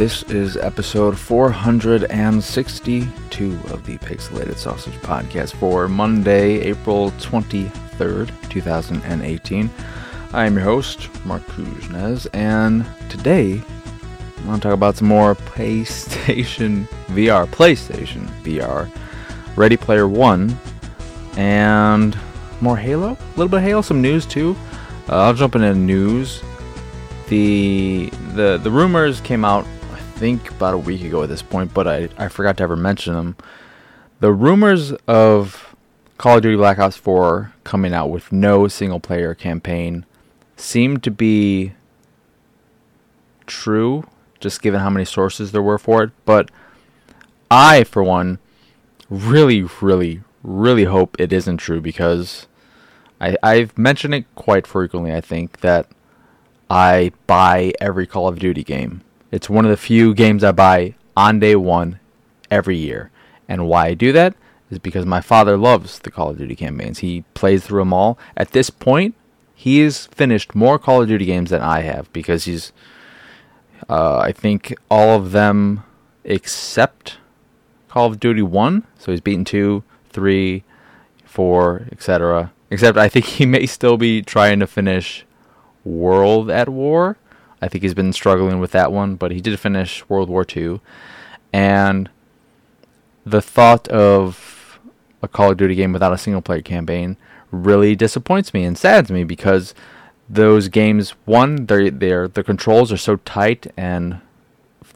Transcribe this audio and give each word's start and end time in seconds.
This 0.00 0.24
is 0.30 0.56
episode 0.56 1.12
462 1.18 3.52
of 3.68 3.84
the 3.84 3.98
Pixelated 3.98 4.56
Sausage 4.56 4.94
Podcast 4.94 5.52
for 5.52 5.88
Monday, 5.88 6.58
April 6.60 7.10
23rd, 7.18 8.30
2018. 8.48 9.70
I 10.32 10.46
am 10.46 10.54
your 10.54 10.64
host, 10.64 11.10
Marc 11.26 11.42
Kuznez, 11.48 12.26
and 12.32 12.86
today 13.10 13.62
I 13.62 14.46
want 14.46 14.62
to 14.62 14.68
talk 14.68 14.74
about 14.74 14.96
some 14.96 15.08
more 15.08 15.34
PlayStation 15.34 16.88
VR, 17.08 17.46
PlayStation 17.48 18.26
VR, 18.42 18.90
Ready 19.54 19.76
Player 19.76 20.08
One, 20.08 20.56
and 21.36 22.18
more 22.62 22.78
Halo. 22.78 23.10
A 23.10 23.18
little 23.36 23.48
bit 23.48 23.58
of 23.58 23.64
Halo, 23.64 23.82
some 23.82 24.00
news 24.00 24.24
too. 24.24 24.56
Uh, 25.10 25.24
I'll 25.24 25.34
jump 25.34 25.56
into 25.56 25.74
news. 25.74 26.42
The 27.28 28.08
the 28.32 28.56
the 28.56 28.70
rumors 28.70 29.20
came 29.20 29.44
out, 29.44 29.66
think, 30.20 30.50
about 30.50 30.74
a 30.74 30.78
week 30.78 31.02
ago 31.02 31.22
at 31.22 31.30
this 31.30 31.40
point, 31.40 31.72
but 31.72 31.88
I 31.88 32.10
I 32.18 32.28
forgot 32.28 32.58
to 32.58 32.62
ever 32.62 32.76
mention 32.76 33.14
them. 33.14 33.36
The 34.20 34.32
rumors 34.32 34.92
of 35.08 35.74
Call 36.18 36.36
of 36.36 36.42
Duty 36.42 36.56
Black 36.58 36.78
Ops 36.78 36.98
4 36.98 37.54
coming 37.64 37.94
out 37.94 38.10
with 38.10 38.30
no 38.30 38.68
single 38.68 39.00
player 39.00 39.34
campaign 39.34 40.04
seem 40.56 40.98
to 40.98 41.10
be 41.10 41.72
true, 43.46 44.04
just 44.40 44.60
given 44.60 44.80
how 44.80 44.90
many 44.90 45.06
sources 45.06 45.52
there 45.52 45.62
were 45.62 45.78
for 45.78 46.02
it. 46.02 46.10
But 46.26 46.50
I, 47.50 47.84
for 47.84 48.02
one, 48.02 48.38
really, 49.08 49.62
really, 49.80 50.20
really 50.42 50.84
hope 50.84 51.18
it 51.18 51.32
isn't 51.32 51.56
true 51.56 51.80
because 51.80 52.46
I, 53.22 53.38
I've 53.42 53.78
mentioned 53.78 54.14
it 54.14 54.26
quite 54.34 54.66
frequently, 54.66 55.14
I 55.14 55.22
think, 55.22 55.60
that 55.60 55.86
I 56.68 57.12
buy 57.26 57.72
every 57.80 58.06
Call 58.06 58.28
of 58.28 58.38
Duty 58.38 58.62
game. 58.62 59.00
It's 59.30 59.50
one 59.50 59.64
of 59.64 59.70
the 59.70 59.76
few 59.76 60.14
games 60.14 60.42
I 60.42 60.52
buy 60.52 60.94
on 61.16 61.38
day 61.38 61.56
one 61.56 62.00
every 62.50 62.76
year. 62.76 63.10
And 63.48 63.66
why 63.66 63.86
I 63.86 63.94
do 63.94 64.12
that 64.12 64.34
is 64.70 64.78
because 64.78 65.06
my 65.06 65.20
father 65.20 65.56
loves 65.56 65.98
the 65.98 66.10
Call 66.10 66.30
of 66.30 66.38
Duty 66.38 66.56
campaigns. 66.56 66.98
He 66.98 67.24
plays 67.34 67.64
through 67.64 67.80
them 67.80 67.92
all. 67.92 68.18
At 68.36 68.52
this 68.52 68.70
point, 68.70 69.14
he 69.54 69.80
has 69.80 70.06
finished 70.06 70.54
more 70.54 70.78
Call 70.78 71.02
of 71.02 71.08
Duty 71.08 71.24
games 71.24 71.50
than 71.50 71.62
I 71.62 71.80
have 71.80 72.12
because 72.12 72.44
he's, 72.44 72.72
uh, 73.88 74.18
I 74.18 74.32
think, 74.32 74.74
all 74.90 75.16
of 75.16 75.32
them 75.32 75.84
except 76.24 77.18
Call 77.88 78.06
of 78.06 78.20
Duty 78.20 78.42
1. 78.42 78.86
So 78.98 79.12
he's 79.12 79.20
beaten 79.20 79.44
2, 79.44 79.82
3, 80.10 80.64
4, 81.24 81.88
etc. 81.92 82.52
Except 82.70 82.96
I 82.96 83.08
think 83.08 83.26
he 83.26 83.46
may 83.46 83.66
still 83.66 83.96
be 83.96 84.22
trying 84.22 84.60
to 84.60 84.66
finish 84.66 85.24
World 85.84 86.50
at 86.50 86.68
War. 86.68 87.16
I 87.62 87.68
think 87.68 87.82
he's 87.82 87.94
been 87.94 88.12
struggling 88.12 88.60
with 88.60 88.72
that 88.72 88.92
one, 88.92 89.16
but 89.16 89.30
he 89.30 89.40
did 89.40 89.58
finish 89.58 90.08
World 90.08 90.28
War 90.28 90.46
II. 90.56 90.80
And 91.52 92.08
the 93.24 93.42
thought 93.42 93.88
of 93.88 94.78
a 95.22 95.28
Call 95.28 95.50
of 95.50 95.58
Duty 95.58 95.74
game 95.74 95.92
without 95.92 96.12
a 96.12 96.18
single 96.18 96.42
player 96.42 96.62
campaign 96.62 97.16
really 97.50 97.94
disappoints 97.96 98.54
me 98.54 98.64
and 98.64 98.78
saddens 98.78 99.10
me 99.10 99.24
because 99.24 99.74
those 100.28 100.68
games 100.68 101.10
one 101.24 101.66
they're, 101.66 101.90
they're 101.90 102.28
the 102.28 102.44
controls 102.44 102.92
are 102.92 102.96
so 102.96 103.16
tight 103.16 103.66
and 103.76 104.20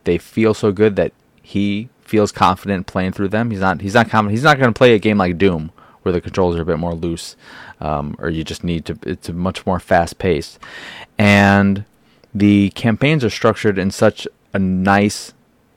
they 0.04 0.16
feel 0.16 0.54
so 0.54 0.70
good 0.70 0.94
that 0.96 1.12
he 1.42 1.88
feels 2.02 2.30
confident 2.30 2.86
playing 2.86 3.12
through 3.12 3.28
them. 3.28 3.50
He's 3.50 3.60
not 3.60 3.80
he's 3.80 3.94
not 3.94 4.08
confident. 4.08 4.32
He's 4.32 4.44
not 4.44 4.58
going 4.58 4.72
to 4.72 4.78
play 4.78 4.94
a 4.94 4.98
game 4.98 5.18
like 5.18 5.38
Doom 5.38 5.72
where 6.02 6.12
the 6.12 6.20
controls 6.20 6.54
are 6.56 6.62
a 6.62 6.66
bit 6.66 6.78
more 6.78 6.94
loose, 6.94 7.34
um, 7.80 8.14
or 8.18 8.28
you 8.28 8.44
just 8.44 8.62
need 8.62 8.84
to. 8.84 8.98
It's 9.02 9.28
much 9.30 9.66
more 9.66 9.80
fast 9.80 10.18
paced, 10.18 10.58
and 11.18 11.84
the 12.34 12.70
campaigns 12.70 13.24
are 13.24 13.30
structured 13.30 13.78
in 13.78 13.90
such 13.90 14.26
a 14.52 14.58
nice 14.58 15.32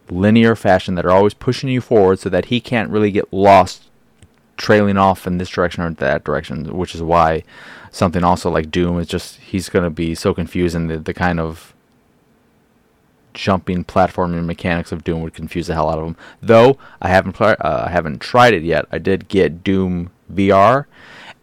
linear 0.09 0.56
fashion 0.56 0.95
that 0.95 1.06
are 1.06 1.12
always 1.12 1.34
pushing 1.34 1.69
you 1.69 1.81
forward, 1.81 2.19
so 2.19 2.29
that 2.29 2.45
he 2.45 2.59
can't 2.59 2.90
really 2.90 3.12
get 3.12 3.31
lost 3.31 3.84
trailing 4.57 4.97
off 4.97 5.28
in 5.28 5.38
this 5.38 5.50
direction 5.50 5.84
or 5.84 5.91
that 5.91 6.23
direction, 6.23 6.75
which 6.75 6.95
is 6.95 7.01
why 7.01 7.44
something 7.91 8.23
also 8.23 8.50
like 8.50 8.72
Doom 8.72 9.00
is 9.00 9.07
just 9.07 9.38
he's 9.38 9.69
to 9.69 9.90
be 9.90 10.16
so 10.16 10.34
confused 10.34 10.75
in 10.75 10.88
the, 10.88 10.97
the 10.97 11.13
kind 11.13 11.40
of 11.40 11.73
jumping 13.34 13.85
platforming 13.85 14.45
mechanics 14.45 14.91
of 14.91 15.03
Doom 15.03 15.22
would 15.22 15.34
confuse 15.34 15.68
the 15.68 15.75
hell 15.75 15.89
out 15.89 16.00
of 16.00 16.07
him. 16.07 16.18
Though 16.41 16.78
I 17.01 17.09
haven't 17.09 17.34
pl- 17.34 17.56
uh, 17.59 17.84
I 17.85 17.91
haven't 17.91 18.19
tried 18.19 18.53
it 18.53 18.63
yet. 18.63 18.85
I 18.91 18.97
did 18.97 19.28
get 19.28 19.63
Doom 19.63 20.09
VR, 20.34 20.85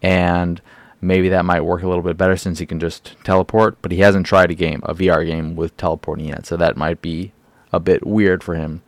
and 0.03 0.61
maybe 1.05 1.29
that 1.29 1.45
might 1.45 1.61
work 1.63 1.83
a 1.83 1.89
little 1.89 2.03
bit 2.03 2.17
better 2.17 2.37
since 2.37 2.59
he 2.59 2.67
can 2.67 2.81
just 2.81 3.17
teleport. 3.25 3.81
But 3.83 3.93
he 3.93 4.01
hasn't 4.01 4.27
tried 4.27 4.51
a 4.51 4.55
game, 4.55 4.81
a 4.85 4.95
VR 4.95 5.25
game 5.25 5.57
with 5.57 5.77
teleporting 5.77 6.27
yet, 6.27 6.47
so 6.47 6.57
that 6.57 6.77
might 6.77 7.01
be 7.01 7.33
a 7.73 7.81
bit 7.81 8.07
weird 8.07 8.43
for 8.43 8.55
him. 8.55 8.83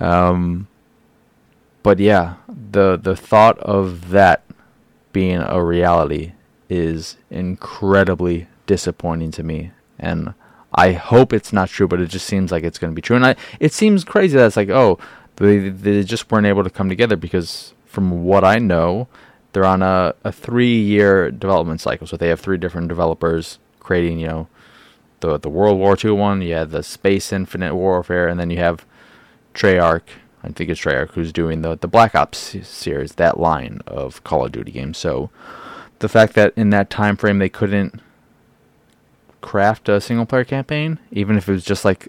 Um, 0.00 0.68
but 1.82 1.98
yeah, 1.98 2.36
the 2.48 2.96
the 2.96 3.16
thought 3.16 3.58
of 3.60 4.10
that 4.10 4.44
being 5.12 5.38
a 5.38 5.62
reality 5.62 6.32
is 6.68 7.16
incredibly 7.30 8.48
disappointing 8.66 9.30
to 9.32 9.42
me, 9.42 9.70
and 9.98 10.34
I 10.74 10.92
hope 10.92 11.32
it's 11.32 11.52
not 11.52 11.68
true, 11.68 11.86
but 11.86 12.00
it 12.00 12.08
just 12.08 12.26
seems 12.26 12.50
like 12.50 12.64
it's 12.64 12.78
going 12.78 12.92
to 12.92 12.94
be 12.94 13.02
true. 13.02 13.16
And 13.16 13.26
I, 13.26 13.36
it 13.60 13.72
seems 13.72 14.02
crazy 14.02 14.36
that 14.36 14.46
it's 14.46 14.56
like, 14.56 14.70
oh, 14.70 14.98
they, 15.36 15.68
they 15.68 16.02
just 16.02 16.30
weren't 16.30 16.46
able 16.46 16.64
to 16.64 16.70
come 16.70 16.88
together 16.88 17.16
because, 17.16 17.74
from 17.84 18.24
what 18.24 18.44
I 18.44 18.58
know, 18.58 19.08
they're 19.54 19.64
on 19.64 19.82
a, 19.82 20.14
a 20.24 20.32
three 20.32 20.78
year 20.78 21.30
development 21.30 21.80
cycle. 21.80 22.06
So 22.06 22.16
they 22.16 22.28
have 22.28 22.40
three 22.40 22.58
different 22.58 22.88
developers 22.88 23.58
creating, 23.80 24.18
you 24.18 24.26
know, 24.26 24.48
the 25.20 25.38
the 25.38 25.48
World 25.48 25.78
War 25.78 25.96
II 26.02 26.10
one, 26.12 26.42
you 26.42 26.54
have 26.54 26.70
the 26.70 26.82
Space 26.82 27.32
Infinite 27.32 27.74
Warfare, 27.74 28.28
and 28.28 28.38
then 28.38 28.50
you 28.50 28.58
have 28.58 28.84
Treyarch. 29.54 30.02
I 30.42 30.48
think 30.48 30.68
it's 30.68 30.80
Treyarch 30.80 31.12
who's 31.12 31.32
doing 31.32 31.62
the 31.62 31.76
the 31.76 31.88
Black 31.88 32.14
Ops 32.14 32.56
series, 32.66 33.14
that 33.14 33.40
line 33.40 33.80
of 33.86 34.22
Call 34.24 34.44
of 34.44 34.52
Duty 34.52 34.72
games. 34.72 34.98
So 34.98 35.30
the 36.00 36.08
fact 36.08 36.34
that 36.34 36.52
in 36.56 36.70
that 36.70 36.90
time 36.90 37.16
frame 37.16 37.38
they 37.38 37.48
couldn't 37.48 38.00
craft 39.40 39.88
a 39.88 40.00
single 40.00 40.26
player 40.26 40.44
campaign, 40.44 40.98
even 41.12 41.36
if 41.36 41.48
it 41.48 41.52
was 41.52 41.64
just 41.64 41.84
like 41.84 42.08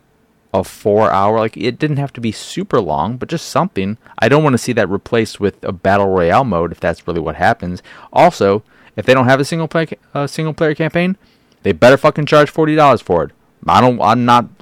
a 0.60 0.64
four 0.64 1.12
hour, 1.12 1.40
like 1.40 1.58
it 1.58 1.78
didn't 1.78 1.98
have 1.98 2.14
to 2.14 2.22
be 2.22 2.32
super 2.32 2.80
long, 2.80 3.18
but 3.18 3.30
just 3.30 3.48
something. 3.48 3.98
I 4.20 4.30
don't 4.30 4.44
want 4.44 4.54
to 4.54 4.58
see 4.58 4.74
that 4.74 4.90
replaced 4.90 5.40
with 5.40 5.64
a 5.64 5.72
battle 5.72 6.08
royale 6.08 6.44
mode 6.44 6.72
if 6.72 6.80
that's 6.80 7.08
really 7.08 7.20
what 7.20 7.36
happens. 7.36 7.84
Also, 8.14 8.64
if 8.96 9.06
they 9.06 9.14
don't 9.14 9.26
have 9.26 9.40
a 9.40 9.46
single 9.46 9.68
play 9.68 9.88
uh, 10.14 10.28
single 10.28 10.54
player 10.54 10.76
campaign, 10.76 11.18
they 11.64 11.72
better 11.72 11.98
fucking 11.98 12.26
charge 12.26 12.50
forty 12.50 12.76
dollars 12.76 13.02
for 13.02 13.24
it. 13.24 13.32
I 13.68 13.82
don't. 13.82 14.02
I'm 14.02 14.26
not. 14.26 14.48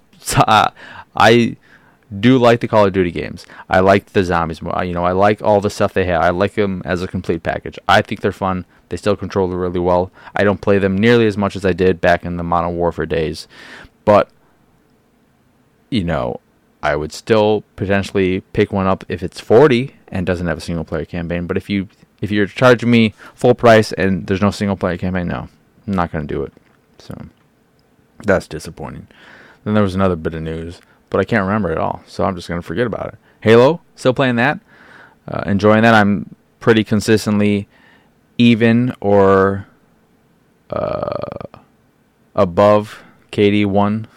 Uh, 0.48 0.72
I 1.18 1.58
do 2.20 2.38
like 2.38 2.62
the 2.62 2.68
Call 2.68 2.86
of 2.86 2.94
Duty 2.94 3.12
games. 3.12 3.46
I 3.70 3.82
like 3.82 4.08
the 4.08 4.24
zombies 4.24 4.62
more. 4.62 4.84
You 4.84 4.94
know, 4.94 5.04
I 5.04 5.12
like 5.12 5.42
all 5.42 5.60
the 5.60 5.70
stuff 5.70 5.94
they 5.94 6.06
have. 6.06 6.22
I 6.22 6.30
like 6.30 6.54
them 6.54 6.82
as 6.86 7.02
a 7.02 7.08
complete 7.08 7.44
package. 7.44 7.78
I 7.90 8.02
think 8.02 8.22
they're 8.22 8.32
fun. 8.32 8.66
They 8.90 8.98
still 8.98 9.16
control 9.16 9.52
it 9.52 9.58
really 9.58 9.80
well. 9.80 10.12
I 10.34 10.44
don't 10.44 10.62
play 10.62 10.78
them 10.78 10.98
nearly 10.98 11.28
as 11.28 11.38
much 11.38 11.56
as 11.56 11.66
I 11.66 11.74
did 11.74 12.00
back 12.00 12.24
in 12.24 12.38
the 12.38 12.44
Modern 12.44 12.78
Warfare 12.78 13.06
days, 13.06 13.48
but 14.06 14.30
you 15.94 16.04
know, 16.04 16.40
I 16.82 16.96
would 16.96 17.14
still 17.14 17.64
potentially 17.76 18.42
pick 18.52 18.74
one 18.74 18.88
up 18.88 19.06
if 19.08 19.24
it's 19.24 19.40
40 19.40 19.96
and 20.08 20.26
doesn't 20.26 20.48
have 20.48 20.58
a 20.58 20.62
single 20.62 20.84
player 20.84 21.06
campaign. 21.06 21.48
But 21.48 21.56
if 21.56 21.70
you 21.70 21.88
if 22.22 22.32
you're 22.32 22.48
charging 22.48 22.90
me 22.90 23.14
full 23.36 23.54
price 23.54 23.92
and 23.92 24.26
there's 24.28 24.42
no 24.42 24.52
single 24.52 24.78
player 24.78 24.98
campaign, 24.98 25.28
no, 25.28 25.50
I'm 25.88 25.94
not 25.94 26.12
going 26.12 26.28
to 26.28 26.34
do 26.34 26.44
it. 26.44 26.54
So 26.98 27.16
that's 28.26 28.48
disappointing. 28.48 29.08
Then 29.64 29.74
there 29.74 29.84
was 29.84 29.96
another 29.96 30.16
bit 30.16 30.34
of 30.34 30.42
news, 30.42 30.82
but 31.10 31.20
I 31.20 31.26
can't 31.26 31.44
remember 31.44 31.72
it 31.72 31.78
all, 31.78 32.02
so 32.08 32.24
I'm 32.24 32.36
just 32.36 32.48
going 32.48 32.62
to 32.62 32.66
forget 32.66 32.88
about 32.88 33.14
it. 33.14 33.16
Halo, 33.42 33.82
still 33.96 34.14
playing 34.14 34.38
that, 34.38 34.60
uh, 35.28 35.44
enjoying 35.46 35.84
that. 35.84 35.94
I'm 35.94 36.36
pretty 36.60 36.84
consistently 36.84 37.68
even 38.38 38.96
or 39.00 39.68
uh, 40.70 41.60
above 42.36 43.04
KD 43.32 43.66
one. 43.66 44.08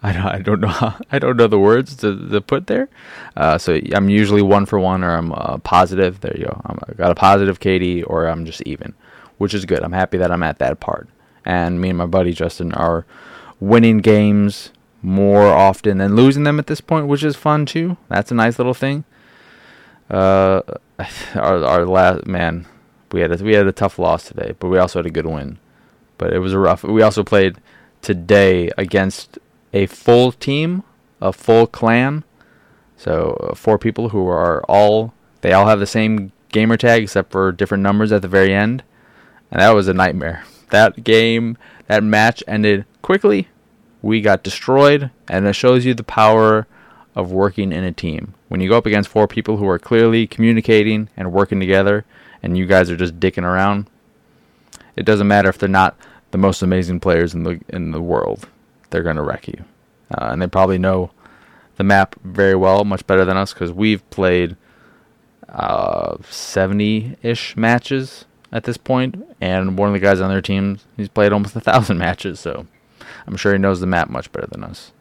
I 0.02 0.12
don't, 0.12 0.26
I 0.26 0.38
don't 0.38 0.60
know 0.60 0.68
how, 0.68 0.96
I 1.12 1.18
don't 1.18 1.36
know 1.36 1.46
the 1.46 1.58
words 1.58 1.94
to, 1.96 2.28
to 2.30 2.40
put 2.40 2.66
there. 2.68 2.88
Uh, 3.36 3.58
so 3.58 3.78
I'm 3.92 4.08
usually 4.08 4.40
one 4.40 4.64
for 4.64 4.78
one 4.78 5.04
or 5.04 5.10
I'm 5.10 5.32
uh, 5.32 5.58
positive. 5.58 6.20
There 6.20 6.34
you 6.36 6.46
go. 6.46 6.60
I'm, 6.64 6.78
I 6.88 6.92
got 6.94 7.10
a 7.10 7.14
positive 7.14 7.60
KD 7.60 8.04
or 8.06 8.26
I'm 8.26 8.46
just 8.46 8.62
even, 8.62 8.94
which 9.36 9.52
is 9.52 9.66
good. 9.66 9.82
I'm 9.82 9.92
happy 9.92 10.16
that 10.16 10.32
I'm 10.32 10.42
at 10.42 10.58
that 10.58 10.80
part. 10.80 11.08
And 11.44 11.80
me 11.80 11.90
and 11.90 11.98
my 11.98 12.06
buddy 12.06 12.32
Justin 12.32 12.72
are 12.72 13.04
winning 13.60 13.98
games 13.98 14.70
more 15.02 15.46
often 15.46 15.98
than 15.98 16.16
losing 16.16 16.44
them 16.44 16.58
at 16.58 16.66
this 16.66 16.80
point, 16.80 17.06
which 17.06 17.22
is 17.22 17.36
fun 17.36 17.66
too. 17.66 17.96
That's 18.08 18.30
a 18.30 18.34
nice 18.34 18.58
little 18.58 18.74
thing. 18.74 19.04
Uh, 20.08 20.62
our 21.34 21.64
our 21.64 21.86
last 21.86 22.26
man, 22.26 22.66
we 23.12 23.20
had 23.20 23.38
a, 23.38 23.42
we 23.42 23.54
had 23.54 23.66
a 23.66 23.72
tough 23.72 23.98
loss 23.98 24.24
today, 24.24 24.54
but 24.58 24.68
we 24.68 24.78
also 24.78 24.98
had 24.98 25.06
a 25.06 25.10
good 25.10 25.26
win. 25.26 25.58
But 26.18 26.32
it 26.32 26.40
was 26.40 26.52
a 26.52 26.58
rough. 26.58 26.82
We 26.82 27.02
also 27.02 27.22
played 27.22 27.56
today 28.02 28.70
against 28.76 29.38
a 29.72 29.86
full 29.86 30.32
team, 30.32 30.82
a 31.20 31.32
full 31.32 31.66
clan. 31.66 32.24
So 32.96 33.36
uh, 33.40 33.54
four 33.54 33.78
people 33.78 34.10
who 34.10 34.26
are 34.28 34.62
all 34.64 35.14
they 35.40 35.52
all 35.52 35.66
have 35.66 35.80
the 35.80 35.86
same 35.86 36.32
gamer 36.50 36.76
tag 36.76 37.02
except 37.02 37.32
for 37.32 37.52
different 37.52 37.82
numbers 37.82 38.12
at 38.12 38.22
the 38.22 38.28
very 38.28 38.54
end, 38.54 38.82
and 39.50 39.60
that 39.60 39.70
was 39.70 39.88
a 39.88 39.94
nightmare. 39.94 40.44
That 40.70 41.02
game, 41.02 41.56
that 41.86 42.04
match 42.04 42.42
ended 42.46 42.84
quickly. 43.02 43.48
We 44.02 44.20
got 44.20 44.42
destroyed, 44.42 45.10
and 45.28 45.46
it 45.46 45.54
shows 45.54 45.84
you 45.84 45.94
the 45.94 46.04
power 46.04 46.66
of 47.14 47.32
working 47.32 47.72
in 47.72 47.84
a 47.84 47.92
team. 47.92 48.34
When 48.48 48.60
you 48.60 48.68
go 48.68 48.78
up 48.78 48.86
against 48.86 49.10
four 49.10 49.26
people 49.26 49.56
who 49.56 49.68
are 49.68 49.78
clearly 49.78 50.26
communicating 50.26 51.08
and 51.16 51.32
working 51.32 51.60
together, 51.60 52.04
and 52.42 52.56
you 52.56 52.66
guys 52.66 52.90
are 52.90 52.96
just 52.96 53.18
dicking 53.18 53.44
around, 53.44 53.88
it 54.96 55.04
doesn't 55.04 55.28
matter 55.28 55.48
if 55.48 55.58
they're 55.58 55.68
not 55.68 55.96
the 56.30 56.38
most 56.38 56.62
amazing 56.62 57.00
players 57.00 57.34
in 57.34 57.42
the 57.42 57.60
in 57.68 57.90
the 57.90 58.00
world. 58.00 58.48
They're 58.90 59.02
gonna 59.02 59.22
wreck 59.22 59.48
you, 59.48 59.64
uh, 60.14 60.28
and 60.32 60.42
they 60.42 60.46
probably 60.46 60.78
know 60.78 61.10
the 61.76 61.84
map 61.84 62.14
very 62.22 62.54
well, 62.54 62.84
much 62.84 63.06
better 63.06 63.24
than 63.24 63.36
us, 63.36 63.52
because 63.54 63.72
we've 63.72 64.08
played 64.10 64.56
uh, 65.48 66.16
70-ish 66.18 67.56
matches 67.56 68.26
at 68.52 68.64
this 68.64 68.76
point, 68.76 69.24
and 69.40 69.78
one 69.78 69.88
of 69.88 69.92
the 69.92 70.00
guys 70.00 70.20
on 70.20 70.28
their 70.28 70.42
team, 70.42 70.78
he's 70.96 71.08
played 71.08 71.32
almost 71.32 71.56
a 71.56 71.60
thousand 71.60 71.98
matches, 72.06 72.40
so 72.40 72.66
I'm 73.26 73.36
sure 73.36 73.52
he 73.52 73.58
knows 73.58 73.80
the 73.80 73.86
map 73.86 74.10
much 74.10 74.30
better 74.32 74.46
than 74.46 74.64
us. 74.64 74.92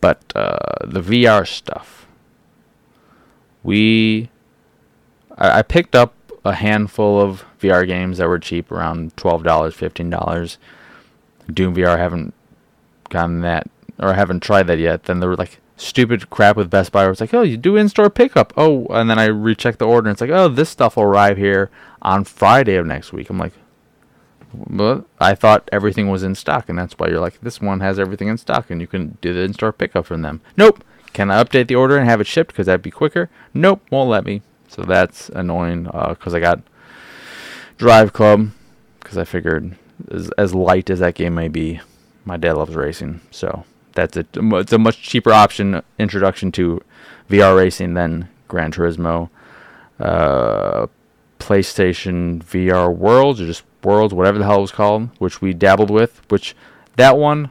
But 0.00 0.20
uh, 0.34 0.58
the 0.84 1.00
VR 1.00 1.46
stuff, 1.46 2.06
we, 3.62 4.28
I, 5.36 5.58
I 5.58 5.62
picked 5.62 5.94
up 5.96 6.14
a 6.44 6.54
handful 6.54 7.20
of 7.20 7.44
VR 7.60 7.86
games 7.86 8.18
that 8.18 8.28
were 8.28 8.38
cheap, 8.38 8.70
around 8.70 9.16
twelve 9.16 9.44
dollars, 9.44 9.74
fifteen 9.74 10.10
dollars. 10.10 10.58
Doom 11.52 11.74
VR 11.74 11.96
haven't 11.96 12.34
gotten 13.12 13.40
that 13.42 13.70
or 13.98 14.14
haven't 14.14 14.40
tried 14.40 14.64
that 14.64 14.78
yet. 14.78 15.04
Then 15.04 15.20
they're 15.20 15.36
like 15.36 15.60
stupid 15.76 16.30
crap 16.30 16.56
with 16.56 16.70
Best 16.70 16.90
Buy 16.92 17.02
where 17.02 17.12
it's 17.12 17.20
like, 17.20 17.34
oh, 17.34 17.42
you 17.42 17.56
do 17.56 17.76
in-store 17.76 18.10
pickup. 18.10 18.52
Oh, 18.56 18.86
and 18.86 19.08
then 19.08 19.18
I 19.18 19.26
recheck 19.26 19.78
the 19.78 19.86
order 19.86 20.08
and 20.08 20.14
it's 20.14 20.20
like, 20.20 20.30
oh, 20.30 20.48
this 20.48 20.70
stuff 20.70 20.96
will 20.96 21.04
arrive 21.04 21.36
here 21.36 21.70
on 22.00 22.24
Friday 22.24 22.74
of 22.76 22.86
next 22.86 23.12
week. 23.12 23.30
I'm 23.30 23.38
like, 23.38 23.52
but 24.54 25.04
I 25.18 25.34
thought 25.34 25.68
everything 25.72 26.10
was 26.10 26.22
in 26.22 26.34
stock, 26.34 26.68
and 26.68 26.78
that's 26.78 26.94
why 26.98 27.08
you're 27.08 27.20
like, 27.20 27.40
this 27.40 27.60
one 27.60 27.80
has 27.80 27.98
everything 27.98 28.28
in 28.28 28.36
stock, 28.36 28.70
and 28.70 28.82
you 28.82 28.86
can 28.86 29.16
do 29.22 29.32
the 29.32 29.40
in-store 29.40 29.72
pickup 29.72 30.04
from 30.04 30.20
them. 30.22 30.42
Nope. 30.56 30.84
Can 31.14 31.30
I 31.30 31.42
update 31.42 31.68
the 31.68 31.74
order 31.74 31.96
and 31.96 32.08
have 32.08 32.20
it 32.20 32.26
shipped 32.26 32.52
because 32.52 32.66
that'd 32.66 32.82
be 32.82 32.90
quicker? 32.90 33.30
Nope, 33.54 33.82
won't 33.90 34.10
let 34.10 34.24
me. 34.24 34.42
So 34.68 34.82
that's 34.82 35.28
annoying 35.30 35.84
because 35.84 36.34
uh, 36.34 36.36
I 36.36 36.40
got 36.40 36.62
Drive 37.76 38.12
Club 38.12 38.50
because 39.00 39.18
I 39.18 39.24
figured 39.24 39.76
as, 40.10 40.30
as 40.38 40.54
light 40.54 40.88
as 40.88 41.00
that 41.00 41.14
game 41.14 41.34
may 41.34 41.48
be, 41.48 41.80
my 42.24 42.36
dad 42.36 42.52
loves 42.52 42.74
racing, 42.74 43.20
so 43.30 43.64
that's 43.92 44.16
a 44.16 44.26
it's 44.34 44.72
a 44.72 44.78
much 44.78 45.02
cheaper 45.02 45.32
option 45.32 45.82
introduction 45.98 46.52
to 46.52 46.82
VR 47.28 47.56
racing 47.56 47.94
than 47.94 48.28
Gran 48.48 48.72
Turismo. 48.72 49.30
Uh, 49.98 50.86
PlayStation 51.38 52.42
VR 52.44 52.94
Worlds 52.94 53.40
or 53.40 53.46
just 53.46 53.64
Worlds, 53.82 54.14
whatever 54.14 54.38
the 54.38 54.44
hell 54.44 54.58
it 54.58 54.62
was 54.62 54.70
called, 54.70 55.10
which 55.18 55.40
we 55.40 55.52
dabbled 55.52 55.90
with. 55.90 56.22
Which 56.28 56.54
that 56.96 57.16
one 57.16 57.50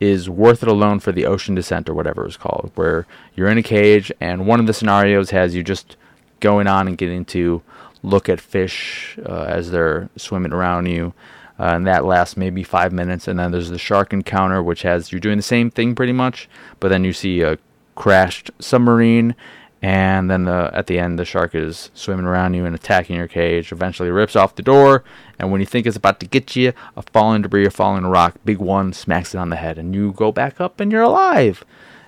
is 0.00 0.28
worth 0.28 0.62
it 0.62 0.68
alone 0.68 1.00
for 1.00 1.12
the 1.12 1.26
Ocean 1.26 1.54
Descent 1.54 1.88
or 1.88 1.94
whatever 1.94 2.22
it 2.22 2.26
was 2.26 2.36
called, 2.36 2.70
where 2.74 3.06
you're 3.34 3.48
in 3.48 3.58
a 3.58 3.62
cage 3.62 4.12
and 4.20 4.46
one 4.46 4.60
of 4.60 4.66
the 4.66 4.72
scenarios 4.72 5.30
has 5.30 5.54
you 5.54 5.62
just 5.62 5.96
going 6.40 6.66
on 6.66 6.86
and 6.86 6.98
getting 6.98 7.24
to 7.24 7.62
look 8.02 8.28
at 8.28 8.40
fish 8.40 9.18
uh, 9.24 9.44
as 9.48 9.70
they're 9.70 10.08
swimming 10.16 10.52
around 10.52 10.86
you. 10.86 11.12
Uh, 11.58 11.72
and 11.74 11.86
that 11.86 12.04
lasts 12.04 12.36
maybe 12.36 12.62
five 12.62 12.92
minutes. 12.92 13.26
And 13.28 13.38
then 13.38 13.50
there's 13.50 13.70
the 13.70 13.78
shark 13.78 14.12
encounter, 14.12 14.62
which 14.62 14.82
has 14.82 15.10
you're 15.10 15.20
doing 15.20 15.38
the 15.38 15.42
same 15.42 15.70
thing 15.70 15.94
pretty 15.94 16.12
much, 16.12 16.48
but 16.80 16.88
then 16.88 17.04
you 17.04 17.12
see 17.12 17.40
a 17.42 17.58
crashed 17.94 18.50
submarine, 18.58 19.34
and 19.82 20.30
then 20.30 20.44
the 20.44 20.70
at 20.72 20.86
the 20.86 20.98
end 20.98 21.18
the 21.18 21.24
shark 21.24 21.54
is 21.54 21.90
swimming 21.94 22.26
around 22.26 22.54
you 22.54 22.64
and 22.64 22.74
attacking 22.74 23.16
your 23.16 23.26
cage. 23.26 23.72
Eventually 23.72 24.10
rips 24.10 24.36
off 24.36 24.54
the 24.54 24.62
door, 24.62 25.02
and 25.38 25.50
when 25.50 25.60
you 25.60 25.66
think 25.66 25.86
it's 25.86 25.96
about 25.96 26.20
to 26.20 26.26
get 26.26 26.54
you, 26.54 26.72
a 26.96 27.02
falling 27.02 27.42
debris, 27.42 27.66
a 27.66 27.70
falling 27.70 28.06
rock, 28.06 28.36
big 28.44 28.58
one 28.58 28.92
smacks 28.92 29.34
it 29.34 29.38
on 29.38 29.50
the 29.50 29.56
head, 29.56 29.78
and 29.78 29.94
you 29.94 30.12
go 30.12 30.30
back 30.30 30.60
up 30.60 30.78
and 30.78 30.92
you're 30.92 31.02
alive. 31.02 31.64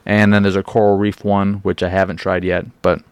And 0.07 0.33
then 0.33 0.43
there's 0.43 0.57
a 0.57 0.63
coral 0.63 0.97
reef 0.97 1.25
one, 1.25 1.55
which 1.57 1.83
I 1.83 1.89
haven't 1.89 2.17
tried 2.17 2.45
yet, 2.45 2.67
but 2.81 3.03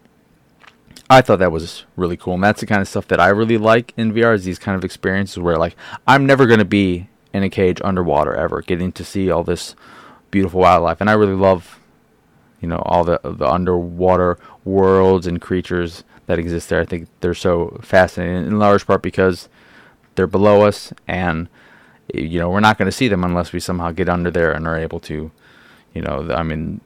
I 1.09 1.21
thought 1.21 1.39
that 1.39 1.51
was 1.51 1.85
really 1.95 2.17
cool. 2.17 2.33
And 2.33 2.43
that's 2.43 2.59
the 2.59 2.67
kind 2.67 2.81
of 2.81 2.87
stuff 2.87 3.07
that 3.07 3.19
I 3.19 3.29
really 3.29 3.57
like 3.57 3.93
in 3.95 4.13
VR 4.13 4.35
is 4.35 4.43
these 4.43 4.59
kind 4.59 4.77
of 4.77 4.83
experiences 4.83 5.39
where 5.39 5.57
like 5.57 5.75
I'm 6.05 6.25
never 6.25 6.45
going 6.45 6.59
to 6.59 6.65
be 6.65 7.09
in 7.33 7.43
a 7.43 7.49
cage 7.49 7.79
underwater 7.83 8.35
ever, 8.35 8.61
getting 8.61 8.91
to 8.93 9.03
see 9.03 9.31
all 9.31 9.43
this 9.43 9.75
beautiful 10.31 10.61
wildlife. 10.61 10.99
And 10.99 11.09
I 11.09 11.13
really 11.13 11.35
love 11.35 11.79
you 12.61 12.67
know 12.67 12.81
all 12.85 13.03
the 13.03 13.19
the 13.23 13.47
underwater 13.47 14.37
worlds 14.65 15.27
and 15.27 15.41
creatures 15.41 16.03
that 16.25 16.39
exist 16.39 16.69
there. 16.69 16.81
I 16.81 16.85
think 16.85 17.07
they're 17.21 17.33
so 17.33 17.79
fascinating 17.81 18.47
in 18.47 18.59
large 18.59 18.85
part 18.85 19.01
because 19.01 19.49
they're 20.15 20.27
below 20.27 20.63
us 20.63 20.91
and 21.07 21.47
you 22.13 22.39
know 22.39 22.49
we're 22.49 22.59
not 22.59 22.77
going 22.77 22.87
to 22.87 22.91
see 22.91 23.07
them 23.07 23.23
unless 23.23 23.53
we 23.53 23.59
somehow 23.59 23.91
get 23.91 24.09
under 24.09 24.31
there 24.31 24.51
and 24.51 24.67
are 24.67 24.77
able 24.77 24.99
to 25.01 25.31
you 25.93 26.01
know 26.01 26.29
I 26.31 26.43
mean 26.43 26.81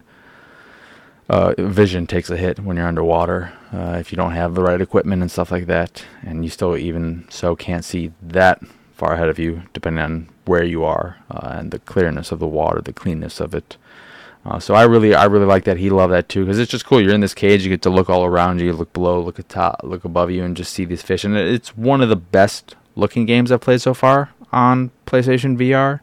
uh, 1.32 1.54
vision 1.58 2.06
takes 2.06 2.30
a 2.30 2.36
hit 2.36 2.60
when 2.60 2.76
you're 2.76 2.88
underwater 2.88 3.54
uh, 3.72 3.96
if 3.98 4.12
you 4.12 4.18
don't 4.18 4.34
have 4.34 4.54
the 4.54 4.62
right 4.62 4.82
equipment 4.82 5.22
and 5.22 5.32
stuff 5.32 5.50
like 5.50 5.66
that, 5.66 6.04
and 6.24 6.44
you 6.44 6.50
still 6.50 6.76
even 6.76 7.26
so 7.30 7.56
can't 7.56 7.86
see 7.86 8.12
that 8.22 8.62
far 8.94 9.14
ahead 9.14 9.30
of 9.30 9.40
you, 9.40 9.64
depending 9.72 10.04
on 10.04 10.30
where 10.44 10.66
you 10.66 10.84
are 10.84 11.18
uh, 11.32 11.56
and 11.58 11.72
the 11.72 11.80
clearness 11.80 12.34
of 12.34 12.40
the 12.40 12.48
water, 12.48 12.82
the 12.82 12.92
cleanness 12.92 13.40
of 13.40 13.56
it. 13.56 13.78
Uh, 14.44 14.60
so 14.60 14.74
I 14.74 14.84
really, 14.84 15.16
I 15.16 15.24
really 15.24 15.46
like 15.46 15.64
that. 15.64 15.78
He 15.78 15.90
loved 15.90 16.12
that 16.12 16.28
too 16.28 16.44
because 16.44 16.60
it's 16.60 16.70
just 16.72 16.86
cool. 16.86 17.00
You're 17.00 17.14
in 17.14 17.22
this 17.22 17.34
cage, 17.34 17.64
you 17.64 17.70
get 17.70 17.82
to 17.84 17.90
look 17.90 18.10
all 18.10 18.26
around 18.26 18.60
you, 18.60 18.74
look 18.74 18.92
below, 18.92 19.22
look 19.22 19.40
at 19.40 19.48
top, 19.48 19.80
look 19.84 20.04
above 20.04 20.32
you, 20.32 20.44
and 20.44 20.58
just 20.58 20.74
see 20.74 20.84
these 20.84 21.02
fish. 21.02 21.24
And 21.24 21.38
it's 21.38 21.78
one 21.78 22.02
of 22.02 22.10
the 22.10 22.18
best 22.18 22.76
looking 22.98 23.26
games 23.26 23.54
I've 23.54 23.62
played 23.62 23.80
so 23.80 23.94
far 23.94 24.32
on 24.52 24.92
PlayStation 25.06 25.56
VR. 25.56 26.02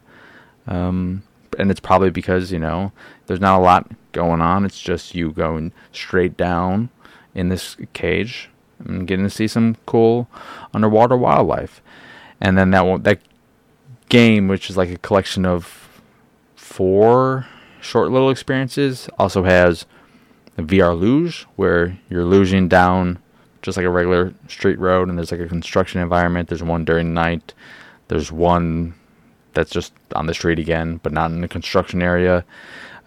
Um, 0.66 1.22
and 1.58 1.70
it's 1.70 1.80
probably 1.80 2.10
because 2.10 2.50
you 2.50 2.58
know 2.58 2.92
there's 3.26 3.40
not 3.40 3.58
a 3.58 3.62
lot 3.62 3.90
going 4.18 4.40
on. 4.40 4.64
It's 4.64 4.80
just 4.80 5.14
you 5.14 5.30
going 5.30 5.72
straight 5.92 6.36
down 6.36 6.88
in 7.36 7.50
this 7.50 7.76
cage 7.92 8.50
and 8.84 9.06
getting 9.06 9.24
to 9.24 9.30
see 9.30 9.46
some 9.46 9.76
cool 9.86 10.28
underwater 10.74 11.16
wildlife. 11.16 11.80
And 12.40 12.58
then 12.58 12.72
that 12.72 13.04
that 13.04 13.20
game, 14.08 14.48
which 14.48 14.70
is 14.70 14.76
like 14.76 14.90
a 14.90 14.98
collection 14.98 15.46
of 15.46 15.88
four 16.56 17.46
short 17.80 18.10
little 18.10 18.30
experiences, 18.30 19.08
also 19.20 19.44
has 19.44 19.86
a 20.56 20.62
VR 20.62 20.98
luge 20.98 21.46
where 21.54 21.96
you're 22.10 22.24
luging 22.24 22.68
down 22.68 23.18
just 23.62 23.76
like 23.76 23.86
a 23.86 23.90
regular 23.90 24.34
street 24.48 24.80
road, 24.80 25.08
and 25.08 25.16
there's 25.16 25.30
like 25.30 25.40
a 25.40 25.46
construction 25.46 26.00
environment. 26.00 26.48
There's 26.48 26.62
one 26.62 26.84
during 26.84 27.14
night. 27.14 27.54
There's 28.08 28.32
one 28.32 28.94
that's 29.54 29.70
just 29.70 29.92
on 30.16 30.26
the 30.26 30.34
street 30.34 30.58
again, 30.58 30.98
but 31.02 31.12
not 31.12 31.30
in 31.30 31.40
the 31.40 31.48
construction 31.48 32.02
area. 32.02 32.44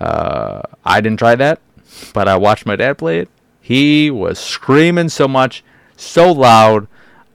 Uh, 0.02 0.64
I 0.84 1.00
didn't 1.00 1.20
try 1.20 1.36
that, 1.36 1.62
but 2.12 2.28
I 2.28 2.36
watched 2.36 2.66
my 2.66 2.76
dad 2.76 2.98
play 2.98 3.20
it. 3.20 3.30
He 3.62 4.10
was 4.10 4.40
screaming 4.40 5.10
so 5.10 5.28
much, 5.28 5.64
so 5.96 6.32
loud. 6.32 6.88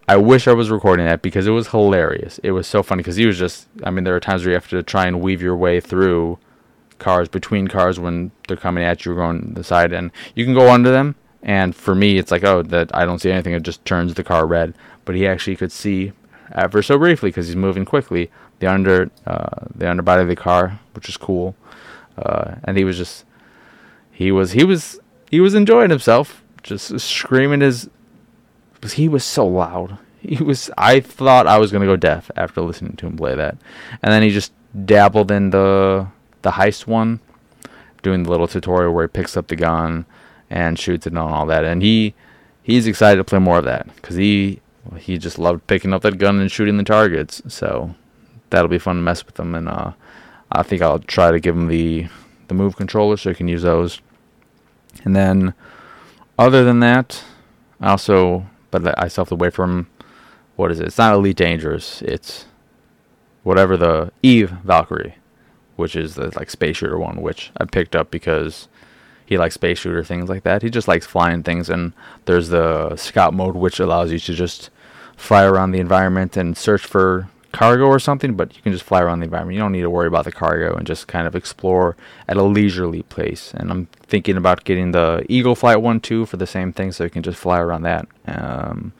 I 0.09 0.17
wish 0.17 0.49
I 0.49 0.53
was 0.53 0.69
recording 0.69 1.07
that 1.07 1.23
because 1.23 1.47
it 1.47 1.53
was 1.53 1.69
hilarious. 1.69 2.39
It 2.43 2.51
was 2.51 2.67
so 2.67 2.83
funny 2.83 3.01
because 3.01 3.15
he 3.15 3.27
was 3.27 3.39
just, 3.39 3.69
I 3.85 3.91
mean, 3.91 4.03
there 4.03 4.17
are 4.17 4.21
times 4.21 4.43
where 4.43 4.51
you 4.51 4.55
have 4.55 4.69
to 4.71 4.83
try 4.83 5.07
and 5.07 5.21
weave 5.21 5.41
your 5.41 5.57
way 5.57 5.81
through 5.81 6.39
cars, 6.99 7.29
between 7.29 7.69
cars 7.69 8.01
when 8.01 8.33
they're 8.49 8.57
coming 8.57 8.83
at 8.83 9.05
you, 9.05 9.13
or 9.13 9.15
going 9.15 9.55
the 9.55 9.63
side, 9.63 9.93
and 9.93 10.11
you 10.35 10.45
can 10.45 10.55
go 10.55 10.73
under 10.73 10.91
them. 10.91 11.15
And 11.45 11.77
for 11.77 11.95
me, 11.95 12.19
it's 12.19 12.33
like, 12.33 12.43
oh, 12.43 12.63
that 12.63 12.93
I 12.93 13.05
don't 13.05 13.21
see 13.21 13.31
anything. 13.31 13.55
It 13.55 13.63
just 13.63 13.85
turns 13.85 14.15
the 14.15 14.25
car 14.25 14.45
red. 14.45 14.75
But 15.05 15.15
he 15.15 15.25
actually 15.25 15.55
could 15.55 15.71
see 15.71 16.13
ever 16.51 16.83
so 16.83 16.99
briefly 16.99 17.29
because 17.29 17.47
he's 17.47 17.55
moving 17.55 17.85
quickly 17.85 18.29
the 18.59 18.67
under 18.67 19.11
uh, 19.25 19.67
the 19.73 19.89
underbody 19.89 20.23
of 20.23 20.29
the 20.29 20.35
car, 20.35 20.81
which 20.95 21.09
is 21.09 21.17
cool. 21.17 21.55
Uh, 22.17 22.57
and 22.65 22.77
he 22.77 22.85
was 22.85 22.97
just 22.97 23.25
he 24.11 24.33
was 24.33 24.53
he 24.53 24.65
was 24.65 24.99
he 25.31 25.41
was 25.41 25.55
enjoying 25.55 25.91
himself, 25.91 26.43
just 26.63 26.99
screaming 27.01 27.61
his. 27.61 27.91
He 28.93 29.09
was 29.09 29.25
so 29.25 29.47
loud. 29.47 29.99
He 30.21 30.43
was. 30.43 30.71
I 30.77 31.01
thought 31.01 31.47
I 31.47 31.59
was 31.59 31.71
gonna 31.71 31.87
go 31.87 31.97
deaf 31.97 32.31
after 32.37 32.61
listening 32.61 32.97
to 32.97 33.07
him 33.07 33.17
play 33.17 33.35
that, 33.35 33.59
and 34.03 34.13
then 34.13 34.23
he 34.23 34.31
just 34.31 34.53
dabbled 34.85 35.31
in 35.31 35.51
the 35.51 36.09
the 36.43 36.53
heist 36.53 36.87
one, 36.87 37.21
doing 38.03 38.23
the 38.23 38.31
little 38.31 38.49
tutorial 38.49 38.93
where 38.93 39.05
he 39.05 39.09
picks 39.09 39.37
up 39.37 39.49
the 39.49 39.57
gun 39.57 40.07
and 40.51 40.79
shoots 40.79 41.07
it 41.07 41.11
and 41.11 41.19
all 41.19 41.47
that. 41.47 41.65
And 41.65 41.83
he 41.83 42.15
he's 42.63 42.87
excited 42.87 43.19
to 43.19 43.25
play 43.25 43.39
more 43.39 43.59
of 43.59 43.65
that 43.65 43.95
because 43.97 44.17
he 44.17 44.61
he 44.97 45.19
just 45.19 45.39
loved 45.39 45.67
picking 45.67 45.93
up 45.93 46.03
that 46.03 46.19
gun 46.19 46.41
and 46.41 46.51
shooting 46.51 46.77
the 46.77 46.85
targets. 46.85 47.43
So 47.49 47.95
that'll 48.51 48.69
be 48.69 48.79
fun 48.79 48.97
to 48.97 49.03
mess 49.03 49.25
with 49.25 49.39
him. 49.39 49.55
And 49.55 49.69
uh, 49.69 49.93
I 50.51 50.63
think 50.63 50.83
I'll 50.83 50.99
try 50.99 51.31
to 51.31 51.41
give 51.41 51.57
him 51.57 51.69
the 51.69 52.09
the 52.49 52.55
move 52.55 52.77
controller 52.77 53.17
so 53.17 53.31
he 53.31 53.35
can 53.35 53.49
use 53.49 53.63
those. 53.63 54.01
And 55.05 55.15
then, 55.17 55.55
other 56.39 56.65
than 56.65 56.81
that, 56.81 57.25
I 57.81 57.91
also 57.91 58.47
but 58.71 58.99
I 58.99 59.09
self 59.09 59.33
away 59.33 59.51
from 59.51 59.89
what 60.57 60.71
is 60.71 60.81
it? 60.81 60.87
It's 60.87 60.99
not 60.99 61.15
Elite 61.15 61.37
Dangerous. 61.37 62.03
It's 62.03 62.47
whatever 63.43 63.77
the 63.77 64.13
Eve 64.23 64.51
Valkyrie, 64.65 65.17
which 65.77 65.95
is 65.95 66.15
the 66.15 66.33
like 66.37 66.51
space 66.51 66.79
shooter 66.79 66.99
one, 66.99 67.23
which 67.23 67.51
I 67.59 67.65
picked 67.65 67.95
up 67.95 68.11
because 68.11 68.69
he 69.25 69.39
likes 69.39 69.55
space 69.55 69.79
shooter 69.79 70.05
things 70.05 70.29
like 70.29 70.45
that. 70.45 70.63
He 70.63 70.71
just 70.71 70.89
likes 70.89 71.07
flying 71.07 71.43
things, 71.43 71.69
and 71.69 71.93
there's 72.25 72.49
the 72.49 72.97
scout 72.97 73.35
mode, 73.35 73.57
which 73.57 73.81
allows 73.81 74.13
you 74.13 74.19
to 74.21 74.35
just 74.35 74.71
fly 75.17 75.45
around 75.45 75.73
the 75.73 75.81
environment 75.81 76.37
and 76.37 76.57
search 76.57 76.85
for 76.85 77.29
cargo 77.57 77.87
or 77.87 77.99
something, 77.99 78.35
but 78.35 78.55
you 78.55 78.61
can 78.61 78.73
just 78.73 78.85
fly 78.85 79.01
around 79.01 79.21
the 79.21 79.25
environment. 79.25 79.55
You 79.55 79.61
don't 79.61 79.73
need 79.73 79.81
to 79.81 79.89
worry 79.91 80.09
about 80.09 80.27
the 80.27 80.33
cargo 80.33 80.77
and 80.77 80.87
just 80.87 81.09
kind 81.09 81.27
of 81.27 81.35
explore 81.35 81.97
at 82.29 82.37
a 82.37 82.43
leisurely 82.43 83.03
pace. 83.03 83.55
And 83.55 83.71
I'm 83.71 83.87
thinking 84.03 84.37
about 84.37 84.65
getting 84.65 84.93
the 84.93 85.25
Eagle 85.31 85.55
Flight 85.55 85.81
one 85.81 86.01
too 86.01 86.27
for 86.27 86.37
the 86.37 86.47
same 86.47 86.71
thing, 86.71 86.93
so 86.93 87.05
you 87.05 87.11
can 87.11 87.23
just 87.23 87.39
fly 87.39 87.59
around 87.59 87.83
that. 87.83 88.07
Um, 88.27 88.93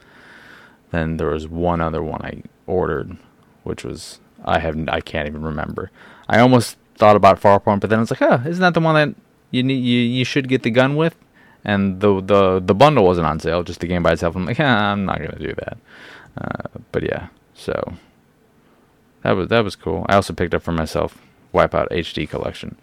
then 0.89 1.17
there 1.17 1.29
was 1.29 1.47
one 1.47 1.81
other 1.81 2.01
one 2.01 2.21
I 2.23 2.41
ordered, 2.65 3.17
which 3.63 3.83
was 3.83 4.19
I 4.43 4.57
have 4.57 4.75
I 4.89 5.01
can't 5.01 5.27
even 5.27 5.43
remember. 5.43 5.91
I 6.27 6.39
almost 6.39 6.77
thought 6.95 7.15
about 7.15 7.39
Farpoint, 7.39 7.81
but 7.81 7.91
then 7.91 8.01
it's 8.01 8.09
like, 8.09 8.23
oh, 8.23 8.41
isn't 8.43 8.61
that 8.61 8.73
the 8.73 8.79
one 8.79 8.95
that 8.95 9.15
you 9.51 9.61
need, 9.61 9.83
you 9.83 9.99
you 9.99 10.25
should 10.25 10.49
get 10.49 10.63
the 10.63 10.71
gun 10.71 10.95
with? 10.95 11.15
And 11.63 11.99
the 12.01 12.21
the 12.21 12.59
the 12.59 12.73
bundle 12.73 13.05
wasn't 13.05 13.27
on 13.27 13.39
sale, 13.39 13.61
just 13.61 13.81
the 13.81 13.87
game 13.87 14.01
by 14.01 14.13
itself. 14.13 14.35
I'm 14.35 14.45
like, 14.47 14.57
yeah, 14.57 14.91
I'm 14.91 15.05
not 15.05 15.19
gonna 15.19 15.37
do 15.37 15.53
that. 15.53 15.77
Uh, 16.41 16.79
but 16.91 17.03
yeah, 17.03 17.27
so 17.53 17.93
that 19.23 19.31
was 19.31 19.47
that 19.49 19.63
was 19.63 19.75
cool. 19.75 20.05
I 20.09 20.15
also 20.15 20.33
picked 20.33 20.53
up 20.53 20.61
for 20.61 20.71
myself 20.71 21.17
Wipeout 21.53 21.89
HD 21.89 22.29
collection 22.29 22.77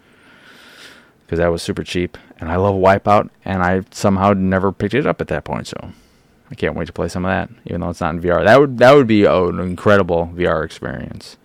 because 1.25 1.39
that 1.39 1.51
was 1.51 1.61
super 1.61 1.83
cheap, 1.83 2.17
and 2.39 2.51
I 2.51 2.55
love 2.57 2.75
Wipeout, 2.75 3.29
and 3.43 3.63
I 3.63 3.83
somehow 3.91 4.33
never 4.33 4.71
picked 4.71 4.93
it 4.93 5.07
up 5.07 5.21
at 5.21 5.27
that 5.27 5.43
point. 5.43 5.67
So 5.67 5.91
I 6.51 6.55
can't 6.55 6.75
wait 6.75 6.85
to 6.87 6.93
play 6.93 7.07
some 7.07 7.25
of 7.25 7.29
that, 7.29 7.49
even 7.65 7.81
though 7.81 7.89
it's 7.89 8.01
not 8.01 8.13
in 8.15 8.21
VR. 8.21 8.43
That 8.43 8.59
would 8.59 8.77
that 8.77 8.93
would 8.93 9.07
be 9.07 9.25
an 9.25 9.59
incredible 9.59 10.31
VR 10.35 10.63
experience. 10.63 11.37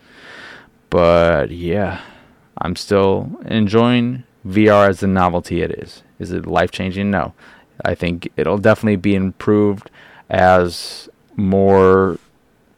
But 0.90 1.50
yeah, 1.50 2.02
I'm 2.58 2.76
still 2.76 3.30
enjoying 3.46 4.24
VR 4.46 4.88
as 4.88 5.00
the 5.00 5.06
novelty 5.06 5.62
it 5.62 5.70
is. 5.70 6.02
Is 6.18 6.32
it 6.32 6.46
life 6.46 6.70
changing? 6.70 7.10
No. 7.10 7.32
I 7.84 7.94
think 7.94 8.28
it'll 8.36 8.58
definitely 8.58 8.96
be 8.96 9.14
improved 9.14 9.90
as 10.28 11.08
more 11.36 12.18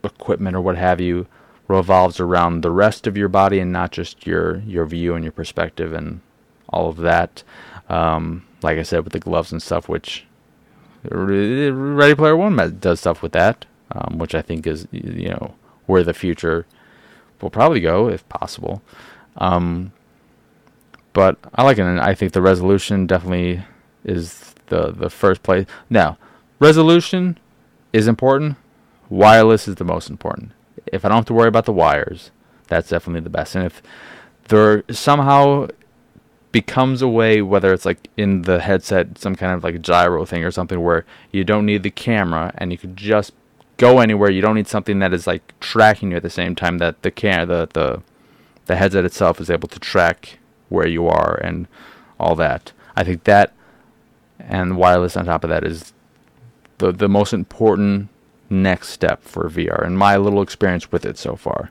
equipment 0.05 0.57
or 0.57 0.61
what 0.61 0.77
have 0.77 1.01
you 1.01 1.27
revolves 1.69 2.21
around 2.21 2.61
the 2.61 2.71
rest 2.71 3.07
of 3.07 3.17
your 3.17 3.29
body 3.29 3.59
and 3.59 3.73
not 3.73 3.93
just 3.93 4.27
your 4.27 4.59
your 4.61 4.85
view 4.87 5.15
and 5.15 5.25
your 5.25 5.33
perspective 5.33 5.93
and 5.93 6.21
all 6.69 6.89
of 6.89 6.99
that. 6.99 7.43
Um, 7.89 8.45
like 8.63 8.79
I 8.79 8.83
said, 8.83 9.05
with 9.05 9.13
the 9.13 9.19
gloves 9.19 9.53
and 9.53 9.63
stuff, 9.63 9.89
which 9.89 10.25
Ready 11.05 12.15
Player 12.15 12.37
One 12.37 12.79
does 12.79 13.01
stuff 13.01 13.23
with 13.23 13.33
that, 13.33 13.67
um, 13.91 14.19
which 14.19 14.35
I 14.35 14.43
think 14.43 14.67
is 14.67 14.87
you 14.93 15.31
know 15.31 15.55
where 15.87 16.03
the 16.03 16.15
future 16.15 16.67
will 17.41 17.51
probably 17.51 17.81
go 17.81 18.09
if 18.09 18.29
possible. 18.29 18.83
Um, 19.37 19.93
but 21.13 21.39
I 21.55 21.63
like 21.63 21.79
it, 21.79 21.83
and 21.83 22.01
I 22.01 22.15
think 22.15 22.33
the 22.33 22.43
resolution 22.43 23.07
definitely 23.07 23.63
is 24.05 24.55
the 24.67 24.93
the 24.93 25.11
first 25.11 25.43
place. 25.43 25.67
Now, 25.91 26.19
resolution 26.59 27.39
is 27.93 28.09
important. 28.09 28.57
Wireless 29.11 29.69
is 29.69 29.75
the 29.75 29.85
most 29.85 30.09
important. 30.09 30.53
If 30.87 31.05
I 31.05 31.09
don't 31.09 31.19
have 31.19 31.25
to 31.27 31.35
worry 31.35 31.49
about 31.49 31.67
the 31.67 31.73
wires, 31.73 32.31
that's 32.69 32.89
definitely 32.89 33.21
the 33.21 33.31
best. 33.31 33.55
And 33.55 33.65
if 33.65 33.83
there 34.49 34.83
somehow 34.91 35.69
becomes 36.53 37.01
a 37.01 37.09
way, 37.09 37.41
whether 37.43 37.73
it's 37.73 37.87
like 37.87 38.09
in 38.17 38.43
the 38.43 38.61
headset, 38.61 39.19
some 39.19 39.35
kind 39.35 39.53
of 39.53 39.65
like 39.65 39.81
gyro 39.81 40.25
thing 40.25 40.45
or 40.45 40.51
something 40.51 40.81
where 40.81 41.05
you 41.31 41.45
don't 41.45 41.67
need 41.67 41.83
the 41.83 41.91
camera 41.91 42.53
and 42.59 42.71
you 42.71 42.79
can 42.79 42.95
just 42.95 43.33
go 43.79 43.99
anywhere. 43.99 44.31
You 44.31 44.43
don't 44.43 44.55
need 44.55 44.69
something 44.69 44.99
that 45.01 45.13
is 45.13 45.27
like 45.27 45.59
tracking 45.61 46.11
you 46.11 46.19
at 46.19 46.23
the 46.23 46.31
same 46.31 46.55
time 46.55 46.79
that 46.79 47.03
the 47.03 47.11
can 47.11 47.49
the 47.49 47.69
the 47.73 48.03
the 48.67 48.77
headset 48.77 49.05
itself 49.05 49.41
is 49.41 49.51
able 49.51 49.69
to 49.69 49.81
track 49.81 50.39
where 50.69 50.87
you 50.87 51.09
are 51.09 51.35
and 51.43 51.67
all 52.21 52.37
that. 52.37 52.73
I 52.95 53.03
think 53.03 53.25
that 53.25 53.53
and 54.39 54.77
wireless 54.77 55.17
on 55.17 55.25
top 55.25 55.43
of 55.43 55.51
that 55.51 55.65
is 55.65 55.93
the 56.79 56.93
the 56.93 57.09
most 57.09 57.33
important 57.33 58.09
next 58.53 58.89
step 58.89 59.23
for 59.23 59.49
VR 59.49 59.85
and 59.85 59.99
my 59.99 60.17
little 60.17 60.43
experience 60.43 60.93
with 60.93 61.05
it 61.05 61.19
so 61.19 61.37
far. 61.37 61.71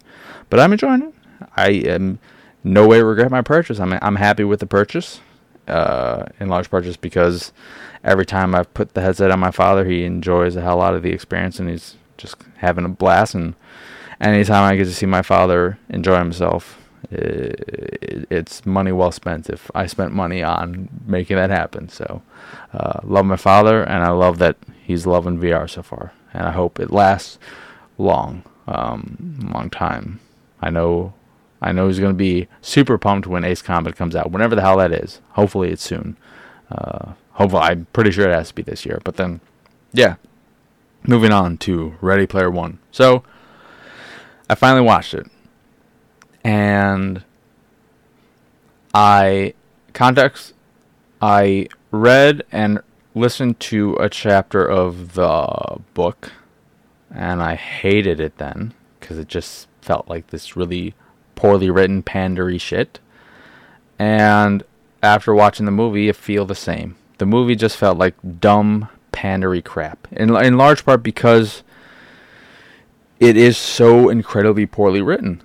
But 0.50 0.60
I'm 0.60 0.74
enjoying 0.74 1.04
it. 1.04 1.14
I 1.56 1.70
am 1.70 2.20
no 2.64 2.88
way 2.88 3.02
regret 3.02 3.32
my 3.32 3.42
purchase. 3.42 3.80
I'm 3.80 3.94
I'm 4.02 4.18
happy 4.18 4.44
with 4.44 4.60
the 4.60 4.66
purchase, 4.66 5.22
uh, 5.68 6.26
in 6.40 6.50
large 6.50 6.70
part 6.70 6.84
just 6.84 7.02
because 7.02 7.52
every 8.04 8.26
time 8.26 8.54
I've 8.56 8.74
put 8.74 8.94
the 8.94 9.02
headset 9.02 9.32
on 9.32 9.40
my 9.40 9.52
father, 9.52 9.86
he 9.86 10.04
enjoys 10.04 10.56
a 10.56 10.62
hell 10.62 10.82
out 10.82 10.96
of 10.96 11.04
the 11.04 11.12
experience 11.12 11.60
and 11.60 11.70
he's 11.70 11.96
just 12.18 12.36
having 12.58 12.86
a 12.86 12.90
blast. 12.90 13.36
And 13.36 13.56
anytime 14.20 14.64
I 14.64 14.76
get 14.76 14.86
to 14.86 14.94
see 14.94 15.06
my 15.06 15.22
father 15.22 15.78
enjoy 15.90 16.18
himself, 16.18 16.78
it, 17.10 18.28
it's 18.30 18.66
money 18.66 18.92
well 18.92 19.12
spent. 19.12 19.50
If 19.50 19.70
I 19.74 19.86
spent 19.86 20.14
money 20.14 20.44
on 20.44 20.90
making 21.06 21.38
that 21.38 21.50
happen, 21.50 21.90
so 21.90 22.22
uh, 22.74 23.00
love 23.04 23.26
my 23.26 23.38
father, 23.38 23.84
and 23.84 24.04
I 24.04 24.10
love 24.10 24.38
that 24.40 24.58
he's 24.84 25.06
loving 25.06 25.38
VR 25.40 25.70
so 25.70 25.82
far, 25.82 26.14
and 26.34 26.48
I 26.48 26.52
hope 26.52 26.80
it 26.80 26.92
lasts 26.92 27.38
long, 27.98 28.44
um, 28.68 29.50
long 29.54 29.70
time. 29.70 30.20
I 30.62 30.70
know 30.70 31.14
I 31.62 31.72
know 31.72 31.88
he's 31.88 32.00
going 32.00 32.14
to 32.14 32.18
be 32.18 32.48
super 32.62 32.98
pumped 32.98 33.28
when 33.28 33.44
Ace 33.44 33.62
Combat 33.62 33.96
comes 33.96 34.16
out, 34.16 34.32
whenever 34.32 34.56
the 34.56 34.62
hell 34.62 34.78
that 34.78 34.92
is. 34.92 35.22
Hopefully, 35.32 35.70
it's 35.70 35.84
soon. 35.84 36.18
Uh, 36.72 37.14
hopefully, 37.34 37.62
I'm 37.62 37.88
pretty 37.94 38.12
sure 38.12 38.28
it 38.28 38.34
has 38.34 38.48
to 38.48 38.56
be 38.56 38.64
this 38.64 38.86
year. 38.86 39.00
But 39.04 39.18
then, 39.18 39.42
yeah. 39.94 40.16
Moving 41.04 41.32
on 41.32 41.58
to 41.60 41.96
Ready 42.02 42.26
Player 42.26 42.50
One. 42.50 42.80
So, 42.92 43.24
I 44.50 44.56
finally 44.56 44.86
watched 44.86 45.14
it, 45.14 45.28
and 46.44 47.24
I 48.94 49.54
context. 49.94 50.54
I 51.22 51.68
read 51.92 52.44
and 52.52 52.82
listened 53.14 53.60
to 53.60 53.96
a 53.96 54.10
chapter 54.10 54.66
of 54.66 55.14
the 55.14 55.80
book, 55.94 56.32
and 57.14 57.42
I 57.42 57.56
hated 57.56 58.20
it 58.20 58.38
then 58.38 58.74
because 59.00 59.18
it 59.18 59.28
just 59.28 59.68
felt 59.82 60.08
like 60.08 60.28
this 60.28 60.56
really 60.56 60.94
poorly 61.36 61.70
written 61.70 62.04
pandery 62.04 62.60
shit. 62.60 63.00
And 64.00 64.64
after 65.04 65.34
watching 65.34 65.66
the 65.66 65.72
movie, 65.72 66.10
I 66.10 66.14
feel 66.14 66.46
the 66.46 66.56
same. 66.56 66.96
The 67.18 67.26
movie 67.26 67.56
just 67.56 67.78
felt 67.78 67.98
like 67.98 68.16
dumb 68.40 68.90
pandery 69.12 69.64
crap. 69.64 70.08
In 70.12 70.36
in 70.36 70.58
large 70.58 70.86
part 70.86 71.04
because 71.04 71.64
it 73.20 73.38
is 73.38 73.58
so 73.58 74.10
incredibly 74.10 74.66
poorly 74.66 75.02
written. 75.02 75.44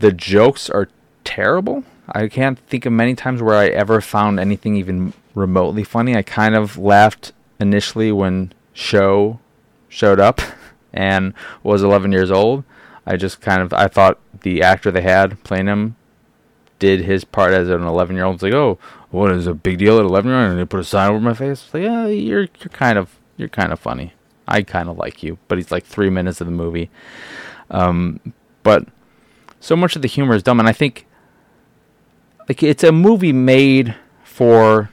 The 0.00 0.12
jokes 0.12 0.68
are 0.68 0.88
terrible. 1.24 1.84
I 2.12 2.28
can't 2.28 2.58
think 2.58 2.84
of 2.84 2.92
many 2.92 3.14
times 3.14 3.42
where 3.42 3.56
I 3.56 3.68
ever 3.68 4.00
found 4.02 4.38
anything 4.38 4.76
even 4.76 5.14
remotely 5.34 5.82
funny. 5.82 6.14
I 6.14 6.22
kind 6.22 6.54
of 6.54 6.76
laughed 6.76 7.32
initially 7.58 8.12
when 8.12 8.52
Sho 8.74 9.40
showed 9.88 10.20
up 10.20 10.40
and 10.92 11.32
was 11.62 11.82
11 11.82 12.12
years 12.12 12.30
old. 12.30 12.64
I 13.06 13.16
just 13.16 13.40
kind 13.40 13.62
of 13.62 13.72
I 13.72 13.88
thought 13.88 14.18
the 14.42 14.62
actor 14.62 14.90
they 14.90 15.00
had 15.02 15.42
playing 15.42 15.66
him 15.66 15.96
did 16.78 17.00
his 17.04 17.24
part 17.24 17.52
as 17.52 17.68
an 17.68 17.82
11 17.82 18.14
year 18.14 18.24
old. 18.26 18.34
It's 18.34 18.42
like, 18.42 18.52
oh, 18.52 18.78
what 19.10 19.32
is 19.32 19.46
a 19.46 19.54
big 19.54 19.78
deal 19.78 19.98
at 19.98 20.04
11 20.04 20.30
year 20.30 20.40
old? 20.40 20.50
And 20.50 20.60
they 20.60 20.64
put 20.64 20.80
a 20.80 20.84
sign 20.84 21.10
over 21.10 21.20
my 21.20 21.34
face. 21.34 21.64
It's 21.64 21.74
like, 21.74 21.84
yeah, 21.84 22.06
you're 22.06 22.42
you're 22.42 22.72
kind 22.72 22.98
of 22.98 23.18
you're 23.36 23.48
kind 23.48 23.72
of 23.72 23.80
funny. 23.80 24.12
I 24.46 24.62
kind 24.62 24.88
of 24.88 24.98
like 24.98 25.22
you, 25.22 25.38
but 25.48 25.58
he's 25.58 25.70
like 25.70 25.84
three 25.84 26.10
minutes 26.10 26.40
of 26.40 26.46
the 26.46 26.52
movie. 26.52 26.90
Um, 27.70 28.20
but 28.62 28.86
so 29.60 29.76
much 29.76 29.96
of 29.96 30.02
the 30.02 30.08
humor 30.08 30.34
is 30.34 30.42
dumb, 30.42 30.60
and 30.60 30.68
I 30.68 30.72
think 30.72 31.06
like 32.52 32.62
it's 32.62 32.84
a 32.84 32.92
movie 32.92 33.32
made 33.32 33.94
for 34.24 34.90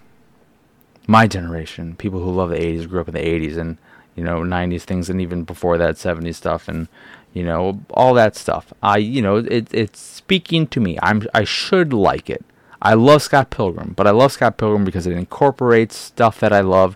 my 1.08 1.28
generation, 1.28 1.94
people 1.98 2.22
who 2.22 2.32
love 2.32 2.52
the 2.52 2.56
80s, 2.56 2.88
grew 2.88 3.02
up 3.02 3.10
in 3.10 3.16
the 3.16 3.20
80s, 3.20 3.58
and 3.58 3.78
you 4.16 4.24
know 4.24 4.40
90s 4.40 4.84
things, 4.84 5.10
and 5.10 5.20
even 5.20 5.44
before 5.44 5.78
that 5.78 5.96
70s 5.96 6.36
stuff, 6.36 6.70
and 6.70 6.88
you 7.34 7.44
know, 7.44 7.82
all 7.90 8.14
that 8.14 8.38
stuff. 8.38 8.72
I, 8.82 8.98
you 8.98 9.22
know, 9.22 9.38
it, 9.38 9.74
it's 9.74 10.00
speaking 10.00 10.68
to 10.68 10.80
me. 10.80 10.98
I'm, 11.04 11.28
I 11.34 11.44
should 11.44 11.92
like 11.92 12.30
it. 12.30 12.46
I 12.82 12.94
love 12.94 13.22
Scott 13.22 13.50
Pilgrim, 13.50 13.94
but 13.94 14.08
I 14.08 14.12
love 14.12 14.32
Scott 14.32 14.58
Pilgrim 14.58 14.86
because 14.86 15.06
it 15.06 15.12
incorporates 15.12 15.98
stuff 15.98 16.40
that 16.40 16.54
I 16.54 16.62
love 16.62 16.96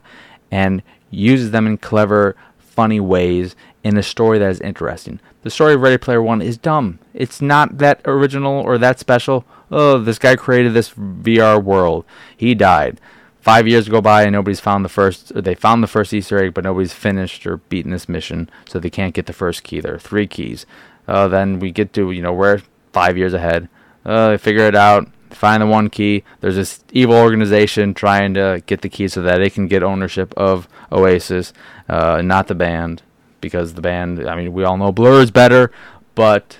and 0.50 0.82
uses 1.12 1.52
them 1.52 1.68
in 1.68 1.78
clever, 1.78 2.38
funny 2.58 3.02
ways 3.02 3.54
in 3.84 3.98
a 3.98 4.04
story 4.04 4.40
that 4.40 4.50
is 4.50 4.62
interesting. 4.62 5.20
The 5.42 5.50
story 5.50 5.74
of 5.74 5.82
Ready 5.82 5.98
Player 5.98 6.22
One 6.22 6.42
is 6.42 6.58
dumb. 6.58 7.00
It's 7.14 7.42
not 7.42 7.78
that 7.80 8.02
original 8.06 8.54
or 8.54 8.78
that 8.78 9.00
special. 9.00 9.46
Oh, 9.72 10.00
this 10.00 10.20
guy 10.20 10.36
created 10.36 10.74
this 10.74 10.92
VR 10.92 11.62
world. 11.62 12.06
He 12.36 12.56
died 12.56 13.00
five 13.44 13.68
years 13.68 13.90
go 13.90 14.00
by 14.00 14.24
and 14.24 14.32
nobody's 14.32 14.62
found 14.62 14.86
the 14.86 14.90
first 14.90 15.34
they 15.44 15.54
found 15.54 15.84
the 15.84 15.88
first 15.88 16.14
easter 16.14 16.42
egg 16.42 16.54
but 16.54 16.64
nobody's 16.64 16.94
finished 16.94 17.46
or 17.46 17.58
beaten 17.58 17.92
this 17.92 18.08
mission 18.08 18.50
so 18.66 18.80
they 18.80 18.90
can't 18.90 19.14
get 19.14 19.26
the 19.26 19.34
first 19.34 19.64
key 19.64 19.82
there 19.82 19.96
are 19.96 20.00
three 20.00 20.26
keys 20.26 20.66
uh, 21.10 21.28
then 21.28 21.60
we 21.60 21.70
get 21.70 21.92
to 21.92 22.12
you 22.12 22.22
know 22.22 22.32
we're 22.32 22.62
five 22.94 23.18
years 23.18 23.34
ahead 23.34 23.68
uh, 24.06 24.30
they 24.30 24.38
figure 24.38 24.66
it 24.66 24.76
out 24.76 25.10
find 25.30 25.62
the 25.62 25.68
one 25.68 25.90
key 25.90 26.24
there's 26.40 26.56
this 26.56 26.86
evil 26.94 27.16
organization 27.16 27.94
trying 27.94 28.34
to 28.34 28.64
get 28.66 28.82
the 28.82 28.88
key 28.88 29.10
so 29.10 29.22
that 29.22 29.40
they 29.40 29.50
can 29.50 29.68
get 29.68 29.84
ownership 29.84 30.34
of 30.38 30.70
oasis 30.90 31.52
uh, 31.90 32.22
not 32.22 32.48
the 32.48 32.56
band 32.56 33.04
because 33.44 33.76
the 33.76 33.82
band 33.82 34.28
i 34.28 34.36
mean 34.36 34.52
we 34.52 34.64
all 34.64 34.78
know 34.78 34.92
blur 34.92 35.22
is 35.22 35.30
better 35.30 35.72
but 36.16 36.58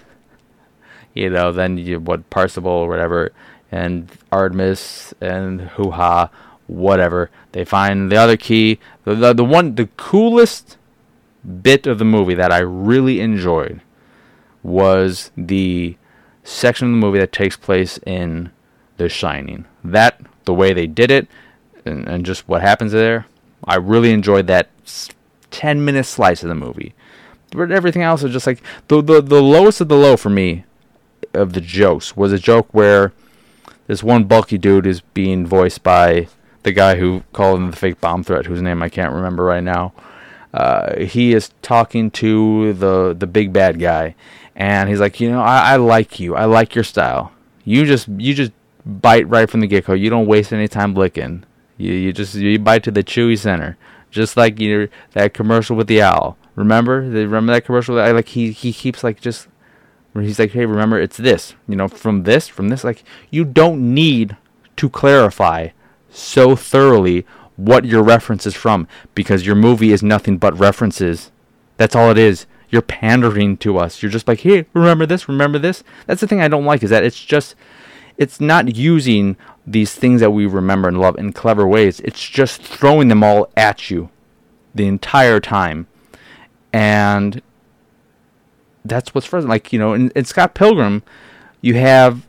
you 1.16 1.30
know 1.30 1.52
then 1.52 1.78
you 1.78 2.00
what 2.00 2.30
Parzival 2.30 2.72
or 2.72 2.88
whatever 2.88 3.32
and 3.72 4.12
Artemis 4.32 5.16
and 5.20 5.62
Hoo 5.62 5.90
Ha 5.92 6.30
whatever. 6.68 7.30
They 7.52 7.66
find 7.66 8.12
the 8.12 8.18
other 8.18 8.38
key. 8.38 8.80
The, 9.04 9.16
the, 9.16 9.34
the 9.34 9.46
one, 9.46 9.76
the 9.76 9.88
coolest 9.98 10.78
bit 11.62 11.88
of 11.88 12.00
the 12.00 12.06
movie 12.06 12.36
that 12.36 12.52
I 12.52 12.60
really 12.60 13.20
enjoyed 13.20 13.82
was 14.62 15.32
the 15.36 15.98
section 16.44 16.88
of 16.88 16.92
the 16.94 17.06
movie 17.06 17.20
that 17.20 17.32
takes 17.32 17.58
place 17.58 18.00
in 18.06 18.52
The 18.98 19.10
Shining. 19.10 19.66
That, 19.84 20.22
the 20.46 20.54
way 20.54 20.74
they 20.74 20.88
did 20.88 21.12
it, 21.12 21.28
and, 21.86 22.08
and 22.08 22.26
just 22.26 22.48
what 22.48 22.62
happens 22.62 22.92
there, 22.92 23.26
I 23.66 23.76
really 23.76 24.12
enjoyed 24.12 24.48
that 24.48 24.70
10 25.64 25.86
minute 25.86 26.04
slice 26.06 26.44
of 26.44 26.50
the 26.50 26.56
movie. 26.56 26.94
But 27.52 27.72
everything 27.72 28.02
else 28.02 28.22
is 28.22 28.34
just 28.34 28.46
like 28.46 28.62
the, 28.90 29.02
the 29.02 29.22
the 29.22 29.42
lowest 29.42 29.80
of 29.80 29.88
the 29.88 29.96
low 29.96 30.18
for 30.18 30.30
me 30.30 30.66
of 31.34 31.54
the 31.54 31.62
jokes 31.62 32.18
was 32.18 32.34
a 32.34 32.38
joke 32.38 32.68
where 32.74 33.14
this 33.88 34.04
one 34.04 34.26
bulky 34.26 34.58
dude 34.58 34.86
is 34.86 35.00
being 35.00 35.48
voiced 35.48 35.82
by 35.82 36.28
the 36.64 36.74
guy 36.74 36.96
who 36.96 37.24
called 37.32 37.60
him 37.62 37.72
the 37.72 37.78
fake 37.78 38.02
bomb 38.02 38.26
threat, 38.26 38.46
whose 38.46 38.62
name 38.62 38.84
I 38.84 38.90
can't 38.90 39.14
remember 39.14 39.46
right 39.46 39.64
now. 39.64 39.94
Uh, 40.54 41.00
he 41.00 41.34
is 41.34 41.52
talking 41.62 42.12
to 42.12 42.74
the 42.74 43.16
the 43.18 43.26
big 43.26 43.54
bad 43.54 43.80
guy, 43.80 44.16
and 44.58 44.90
he's 44.90 45.00
like, 45.00 45.22
you 45.22 45.32
know, 45.32 45.42
I, 45.42 45.74
I 45.74 45.76
like 45.78 46.20
you. 46.20 46.36
I 46.36 46.44
like 46.44 46.76
your 46.76 46.84
style. 46.84 47.32
You 47.64 47.86
just 47.86 48.10
you 48.10 48.34
just 48.34 48.52
bite 48.86 49.30
right 49.30 49.50
from 49.50 49.62
the 49.62 49.68
get 49.68 49.86
go. 49.86 49.94
You 49.94 50.10
don't 50.10 50.28
waste 50.28 50.52
any 50.52 50.68
time 50.68 50.94
licking. 50.94 51.46
You 51.78 51.94
you 51.94 52.12
just 52.12 52.36
you 52.36 52.60
bite 52.60 52.84
to 52.84 52.92
the 52.92 53.02
chewy 53.02 53.40
center, 53.40 53.78
just 54.14 54.38
like 54.38 54.60
you 54.60 54.78
know, 54.78 54.88
that 55.12 55.34
commercial 55.34 55.76
with 55.76 55.88
the 55.88 56.02
owl. 56.02 56.38
Remember? 56.56 57.02
Remember 57.02 57.54
that 57.54 57.66
commercial? 57.66 58.00
I 58.00 58.12
like 58.12 58.30
he 58.30 58.52
he 58.52 58.72
keeps 58.72 59.04
like 59.04 59.20
just 59.20 59.48
he's 60.14 60.40
like, 60.40 60.52
hey, 60.52 60.66
remember 60.66 61.00
it's 61.00 61.18
this. 61.18 61.56
You 61.68 61.76
know, 61.76 61.88
from 61.88 62.24
this, 62.24 62.48
from 62.48 62.70
this. 62.70 62.84
Like 62.84 63.04
you 63.30 63.44
don't 63.44 63.94
need 63.94 64.38
to 64.76 64.90
clarify 64.90 65.70
so 66.10 66.56
thoroughly 66.56 67.26
what 67.56 67.86
your 67.86 68.04
reference 68.04 68.46
is 68.46 68.56
from 68.56 68.88
because 69.16 69.46
your 69.46 69.56
movie 69.56 69.92
is 69.92 70.04
nothing 70.04 70.38
but 70.38 70.58
references. 70.58 71.32
That's 71.78 71.96
all 71.96 72.12
it 72.12 72.18
is. 72.18 72.46
You're 72.70 72.82
pandering 72.82 73.58
to 73.58 73.78
us. 73.78 74.02
You're 74.02 74.12
just 74.12 74.28
like, 74.28 74.40
hey, 74.42 74.66
remember 74.74 75.06
this, 75.06 75.30
remember 75.30 75.60
this. 75.60 75.84
That's 76.08 76.22
the 76.22 76.28
thing 76.28 76.42
I 76.42 76.48
don't 76.48 76.66
like 76.66 76.82
is 76.84 76.90
that 76.90 77.04
it's 77.04 77.24
just, 77.24 77.56
it's 78.18 78.40
not 78.40 78.76
using 78.76 79.38
these 79.66 79.96
things 79.96 80.22
that 80.22 80.32
we 80.32 80.46
remember 80.46 80.88
and 80.88 81.00
love 81.00 81.18
in 81.18 81.34
clever 81.34 81.68
ways. 81.68 82.00
It's 82.02 82.28
just 82.28 82.62
throwing 82.62 83.08
them 83.08 83.24
all 83.24 83.50
at 83.56 83.90
you 83.90 84.10
the 84.76 84.88
entire 84.88 85.40
time. 85.40 85.88
And 86.72 87.42
that's 88.84 89.14
what's 89.14 89.28
frustrating. 89.28 89.50
Like, 89.50 89.72
you 89.72 89.80
know, 89.80 89.94
in, 89.94 90.10
in 90.12 90.26
Scott 90.26 90.54
Pilgrim, 90.54 91.04
you 91.62 91.76
have 91.76 92.28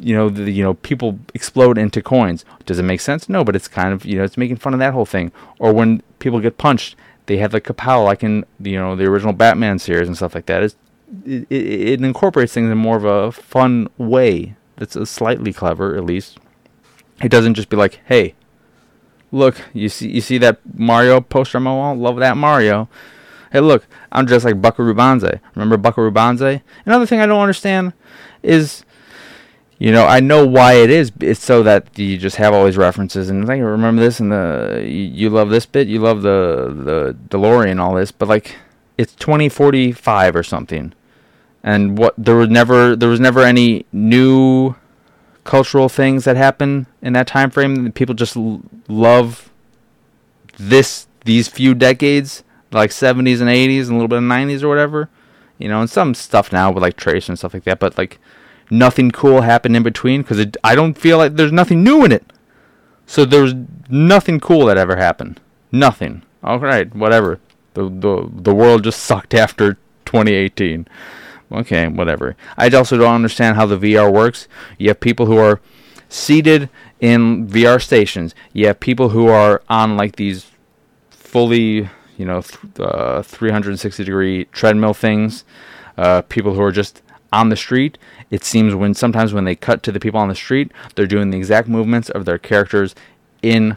you 0.00 0.14
know 0.14 0.28
the 0.28 0.50
you 0.50 0.62
know 0.62 0.74
people 0.74 1.18
explode 1.34 1.76
into 1.76 2.02
coins. 2.02 2.44
Does 2.66 2.78
it 2.78 2.84
make 2.84 3.00
sense? 3.00 3.28
No, 3.28 3.44
but 3.44 3.56
it's 3.56 3.68
kind 3.68 3.92
of 3.92 4.04
you 4.04 4.16
know 4.18 4.24
it's 4.24 4.36
making 4.36 4.56
fun 4.56 4.72
of 4.72 4.80
that 4.80 4.92
whole 4.92 5.06
thing. 5.06 5.32
Or 5.58 5.72
when 5.72 6.02
people 6.18 6.40
get 6.40 6.58
punched, 6.58 6.96
they 7.26 7.38
have 7.38 7.52
the 7.52 7.60
kapow 7.60 8.04
like 8.04 8.22
in 8.22 8.44
you 8.60 8.76
know 8.76 8.96
the 8.96 9.04
original 9.06 9.32
Batman 9.32 9.78
series 9.78 10.08
and 10.08 10.16
stuff 10.16 10.34
like 10.34 10.46
that. 10.46 10.62
It's, 10.62 10.76
it, 11.24 11.46
it, 11.50 11.88
it 11.88 12.00
incorporates 12.02 12.52
things 12.52 12.70
in 12.70 12.78
more 12.78 12.96
of 12.96 13.04
a 13.04 13.32
fun 13.32 13.88
way. 13.98 14.56
That's 14.78 15.10
slightly 15.10 15.52
clever, 15.52 15.96
at 15.96 16.04
least. 16.04 16.38
It 17.22 17.30
doesn't 17.30 17.54
just 17.54 17.68
be 17.68 17.76
like, 17.76 18.00
hey, 18.06 18.34
look, 19.32 19.60
you 19.72 19.88
see 19.88 20.08
you 20.08 20.20
see 20.20 20.38
that 20.38 20.60
Mario 20.74 21.20
poster 21.20 21.58
on 21.58 21.64
my 21.64 21.72
wall? 21.72 21.94
Love 21.96 22.16
that 22.16 22.36
Mario. 22.36 22.88
Hey, 23.50 23.60
look, 23.60 23.86
I'm 24.12 24.26
dressed 24.26 24.44
like 24.44 24.60
Buckaroo 24.60 24.94
Banzai. 24.94 25.40
Remember 25.54 25.76
Buckaroo 25.76 26.10
Banzai? 26.10 26.62
Another 26.84 27.06
thing 27.06 27.20
I 27.20 27.26
don't 27.26 27.40
understand 27.40 27.92
is 28.42 28.84
you 29.78 29.92
know, 29.92 30.06
I 30.06 30.18
know 30.18 30.44
why 30.44 30.74
it 30.74 30.90
is. 30.90 31.12
It's 31.20 31.42
so 31.42 31.62
that 31.62 31.96
you 31.96 32.18
just 32.18 32.36
have 32.36 32.52
all 32.52 32.66
these 32.66 32.76
references 32.76 33.30
and 33.30 33.46
like 33.46 33.62
remember 33.62 34.02
this 34.02 34.18
and 34.18 34.32
the 34.32 34.84
you 34.84 35.30
love 35.30 35.50
this 35.50 35.66
bit, 35.66 35.86
you 35.86 36.00
love 36.00 36.22
the 36.22 36.74
the 36.74 37.16
DeLorean, 37.28 37.80
all 37.80 37.94
this, 37.94 38.10
but 38.10 38.28
like 38.28 38.56
it's 38.96 39.14
2045 39.14 40.34
or 40.34 40.42
something, 40.42 40.92
and 41.68 41.98
what 41.98 42.14
there 42.16 42.34
was 42.34 42.48
never 42.48 42.96
there 42.96 43.10
was 43.10 43.20
never 43.20 43.42
any 43.42 43.84
new 43.92 44.74
cultural 45.44 45.90
things 45.90 46.24
that 46.24 46.34
happen 46.34 46.86
in 47.02 47.12
that 47.12 47.26
time 47.26 47.50
frame. 47.50 47.92
People 47.92 48.14
just 48.14 48.38
l- 48.38 48.62
love 48.88 49.50
this 50.56 51.06
these 51.26 51.46
few 51.46 51.74
decades, 51.74 52.42
like 52.72 52.88
70s 52.88 53.42
and 53.42 53.50
80s 53.50 53.82
and 53.82 53.90
a 53.90 53.92
little 53.92 54.08
bit 54.08 54.16
of 54.16 54.24
90s 54.24 54.62
or 54.62 54.68
whatever. 54.68 55.10
You 55.58 55.68
know, 55.68 55.80
and 55.82 55.90
some 55.90 56.14
stuff 56.14 56.52
now 56.52 56.72
with 56.72 56.82
like 56.82 56.96
Tracer 56.96 57.32
and 57.32 57.38
stuff 57.38 57.52
like 57.52 57.64
that, 57.64 57.80
but 57.80 57.98
like 57.98 58.18
nothing 58.70 59.10
cool 59.10 59.42
happened 59.42 59.76
in 59.76 59.82
between 59.82 60.22
because 60.22 60.46
I 60.64 60.74
don't 60.74 60.96
feel 60.96 61.18
like 61.18 61.36
there's 61.36 61.52
nothing 61.52 61.84
new 61.84 62.02
in 62.02 62.12
it. 62.12 62.24
So 63.04 63.26
there's 63.26 63.52
nothing 63.90 64.40
cool 64.40 64.64
that 64.66 64.78
ever 64.78 64.96
happened. 64.96 65.38
Nothing. 65.70 66.22
All 66.42 66.60
right, 66.60 66.94
whatever. 66.94 67.40
The 67.74 67.90
the 67.90 68.26
the 68.32 68.54
world 68.54 68.84
just 68.84 69.00
sucked 69.00 69.34
after 69.34 69.74
2018. 70.06 70.88
Okay, 71.50 71.88
whatever. 71.88 72.36
I 72.56 72.68
also 72.68 72.98
don't 72.98 73.14
understand 73.14 73.56
how 73.56 73.66
the 73.66 73.78
VR 73.78 74.12
works. 74.12 74.48
You 74.78 74.88
have 74.88 75.00
people 75.00 75.26
who 75.26 75.38
are 75.38 75.60
seated 76.08 76.68
in 77.00 77.46
VR 77.48 77.82
stations. 77.82 78.34
You 78.52 78.66
have 78.66 78.80
people 78.80 79.10
who 79.10 79.28
are 79.28 79.62
on 79.68 79.96
like 79.96 80.16
these 80.16 80.46
fully, 81.10 81.88
you 82.16 82.24
know, 82.24 82.42
th- 82.42 82.80
uh, 82.80 83.22
360 83.22 84.04
degree 84.04 84.44
treadmill 84.46 84.94
things. 84.94 85.44
Uh, 85.96 86.22
people 86.22 86.54
who 86.54 86.62
are 86.62 86.72
just 86.72 87.02
on 87.32 87.48
the 87.48 87.56
street, 87.56 87.98
it 88.30 88.44
seems 88.44 88.74
when 88.74 88.94
sometimes 88.94 89.32
when 89.32 89.44
they 89.44 89.54
cut 89.56 89.82
to 89.82 89.92
the 89.92 90.00
people 90.00 90.20
on 90.20 90.28
the 90.28 90.34
street, 90.34 90.70
they're 90.94 91.06
doing 91.06 91.30
the 91.30 91.36
exact 91.36 91.68
movements 91.68 92.08
of 92.10 92.24
their 92.24 92.38
characters 92.38 92.94
in 93.42 93.76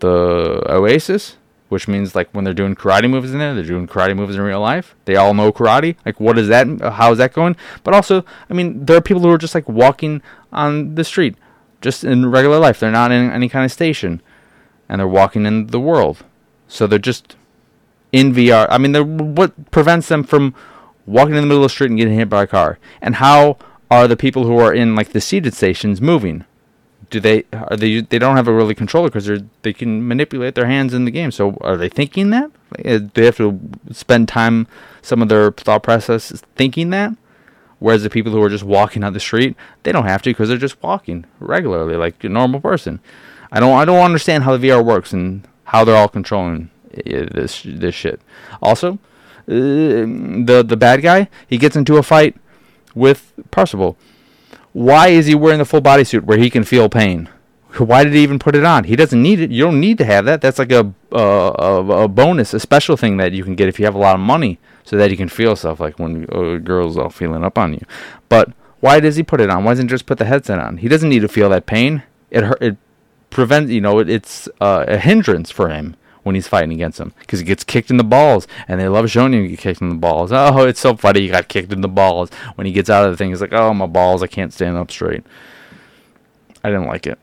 the 0.00 0.62
Oasis, 0.68 1.36
which 1.68 1.86
means 1.86 2.14
like 2.14 2.28
when 2.32 2.44
they're 2.44 2.54
doing 2.54 2.74
karate 2.74 3.08
moves 3.08 3.32
in 3.32 3.38
there, 3.38 3.54
they're 3.54 3.64
doing 3.64 3.86
karate 3.86 4.16
moves 4.16 4.34
in 4.34 4.40
real 4.40 4.60
life. 4.60 4.94
They 5.04 5.16
all 5.16 5.34
know 5.34 5.52
karate. 5.52 5.96
Like, 6.04 6.18
what 6.18 6.38
is 6.38 6.48
that? 6.48 6.66
Uh, 6.80 6.90
how 6.90 7.12
is 7.12 7.18
that 7.18 7.32
going? 7.32 7.56
But 7.84 7.94
also, 7.94 8.24
I 8.48 8.54
mean, 8.54 8.84
there 8.84 8.96
are 8.96 9.02
people 9.02 9.22
who 9.22 9.30
are 9.30 9.38
just 9.38 9.54
like 9.54 9.68
walking 9.68 10.22
on 10.52 10.94
the 10.94 11.04
street, 11.04 11.36
just 11.80 12.04
in 12.04 12.30
regular 12.30 12.58
life. 12.58 12.80
They're 12.80 12.90
not 12.90 13.12
in 13.12 13.30
any 13.30 13.48
kind 13.48 13.64
of 13.64 13.72
station, 13.72 14.22
and 14.88 15.00
they're 15.00 15.08
walking 15.08 15.46
in 15.46 15.68
the 15.68 15.80
world. 15.80 16.24
So 16.68 16.86
they're 16.86 16.98
just 16.98 17.36
in 18.12 18.32
VR. 18.32 18.66
I 18.70 18.78
mean, 18.78 19.34
what 19.34 19.70
prevents 19.70 20.08
them 20.08 20.24
from 20.24 20.54
walking 21.06 21.34
in 21.34 21.42
the 21.42 21.46
middle 21.46 21.64
of 21.64 21.70
the 21.70 21.74
street 21.74 21.90
and 21.90 21.98
getting 21.98 22.14
hit 22.14 22.28
by 22.28 22.44
a 22.44 22.46
car? 22.46 22.78
And 23.02 23.16
how 23.16 23.58
are 23.90 24.08
the 24.08 24.16
people 24.16 24.44
who 24.44 24.58
are 24.58 24.72
in 24.72 24.94
like 24.94 25.10
the 25.10 25.20
seated 25.20 25.54
stations 25.54 26.00
moving? 26.00 26.44
Do 27.10 27.20
they 27.20 27.44
are 27.52 27.76
they 27.76 28.00
they 28.00 28.18
don't 28.18 28.36
have 28.36 28.48
a 28.48 28.52
really 28.52 28.74
controller 28.74 29.08
because 29.08 29.26
they 29.26 29.42
they 29.62 29.72
can 29.72 30.06
manipulate 30.06 30.54
their 30.54 30.66
hands 30.66 30.92
in 30.92 31.04
the 31.04 31.10
game. 31.10 31.30
So 31.30 31.56
are 31.60 31.76
they 31.76 31.88
thinking 31.88 32.30
that? 32.30 32.50
Uh, 32.84 33.00
they 33.14 33.24
have 33.24 33.36
to 33.38 33.58
spend 33.92 34.28
time 34.28 34.66
some 35.00 35.22
of 35.22 35.28
their 35.28 35.50
thought 35.52 35.82
process 35.82 36.42
thinking 36.56 36.90
that. 36.90 37.14
Whereas 37.78 38.02
the 38.02 38.10
people 38.10 38.32
who 38.32 38.42
are 38.42 38.48
just 38.48 38.64
walking 38.64 39.04
on 39.04 39.12
the 39.12 39.20
street, 39.20 39.56
they 39.84 39.92
don't 39.92 40.06
have 40.06 40.20
to 40.22 40.30
because 40.30 40.48
they're 40.48 40.58
just 40.58 40.82
walking 40.82 41.24
regularly 41.38 41.94
like 41.96 42.22
a 42.24 42.28
normal 42.28 42.60
person. 42.60 43.00
I 43.52 43.60
don't 43.60 43.78
I 43.78 43.84
don't 43.84 44.04
understand 44.04 44.44
how 44.44 44.56
the 44.56 44.68
VR 44.68 44.84
works 44.84 45.12
and 45.12 45.46
how 45.64 45.84
they're 45.84 45.96
all 45.96 46.08
controlling 46.08 46.70
uh, 46.94 47.26
this 47.32 47.62
this 47.64 47.94
shit. 47.94 48.20
Also, 48.60 48.94
uh, 48.94 48.98
the 49.48 50.64
the 50.66 50.76
bad 50.76 51.02
guy 51.02 51.28
he 51.46 51.56
gets 51.56 51.76
into 51.76 51.96
a 51.96 52.02
fight 52.02 52.36
with 52.94 53.32
Parzival. 53.50 53.96
Why 54.72 55.08
is 55.08 55.26
he 55.26 55.34
wearing 55.34 55.58
the 55.58 55.64
full 55.64 55.80
bodysuit 55.80 56.22
where 56.24 56.38
he 56.38 56.50
can 56.50 56.64
feel 56.64 56.88
pain? 56.88 57.28
Why 57.76 58.02
did 58.04 58.14
he 58.14 58.22
even 58.22 58.38
put 58.38 58.56
it 58.56 58.64
on? 58.64 58.84
He 58.84 58.96
doesn't 58.96 59.22
need 59.22 59.40
it. 59.40 59.50
You 59.50 59.64
don't 59.64 59.80
need 59.80 59.98
to 59.98 60.04
have 60.04 60.24
that. 60.24 60.40
That's 60.40 60.58
like 60.58 60.72
a, 60.72 60.92
a, 61.12 61.18
a 61.18 62.08
bonus, 62.08 62.54
a 62.54 62.60
special 62.60 62.96
thing 62.96 63.18
that 63.18 63.32
you 63.32 63.44
can 63.44 63.54
get 63.54 63.68
if 63.68 63.78
you 63.78 63.84
have 63.84 63.94
a 63.94 63.98
lot 63.98 64.14
of 64.14 64.20
money, 64.20 64.58
so 64.84 64.96
that 64.96 65.10
you 65.10 65.16
can 65.16 65.28
feel 65.28 65.54
stuff 65.54 65.78
like 65.78 65.98
when 65.98 66.26
a 66.32 66.58
girls 66.58 66.96
are 66.96 67.10
feeling 67.10 67.44
up 67.44 67.58
on 67.58 67.74
you. 67.74 67.84
But 68.28 68.52
why 68.80 69.00
does 69.00 69.16
he 69.16 69.22
put 69.22 69.40
it 69.40 69.50
on? 69.50 69.64
Why 69.64 69.72
doesn't 69.72 69.86
he 69.86 69.90
just 69.90 70.06
put 70.06 70.18
the 70.18 70.24
headset 70.24 70.58
on? 70.58 70.78
He 70.78 70.88
doesn't 70.88 71.08
need 71.08 71.20
to 71.20 71.28
feel 71.28 71.50
that 71.50 71.66
pain. 71.66 72.02
It 72.30 72.44
it 72.60 72.76
prevents 73.30 73.70
you 73.70 73.80
know 73.80 73.98
it, 73.98 74.08
it's 74.08 74.48
uh, 74.60 74.84
a 74.88 74.98
hindrance 74.98 75.50
for 75.50 75.68
him 75.68 75.96
when 76.28 76.34
he's 76.34 76.46
fighting 76.46 76.72
against 76.72 77.00
him 77.00 77.14
because 77.20 77.40
he 77.40 77.44
gets 77.46 77.64
kicked 77.64 77.90
in 77.90 77.96
the 77.96 78.04
balls, 78.04 78.46
and 78.68 78.78
they 78.78 78.86
love 78.86 79.10
showing 79.10 79.32
him 79.32 79.48
get 79.48 79.58
kicked 79.58 79.80
in 79.80 79.88
the 79.88 79.94
balls. 79.94 80.30
Oh, 80.38 80.66
it's 80.66 80.78
so 80.78 80.94
funny 80.94 81.22
he 81.22 81.28
got 81.28 81.48
kicked 81.48 81.72
in 81.72 81.80
the 81.80 81.88
balls. 81.88 82.30
When 82.54 82.66
he 82.66 82.72
gets 82.72 82.90
out 82.90 83.06
of 83.06 83.10
the 83.10 83.16
thing, 83.16 83.30
he's 83.30 83.40
like, 83.40 83.54
"Oh, 83.54 83.72
my 83.72 83.86
balls! 83.86 84.22
I 84.22 84.26
can't 84.26 84.52
stand 84.52 84.76
up 84.76 84.90
straight." 84.90 85.24
I 86.62 86.68
didn't 86.68 86.86
like 86.86 87.06
it. 87.06 87.18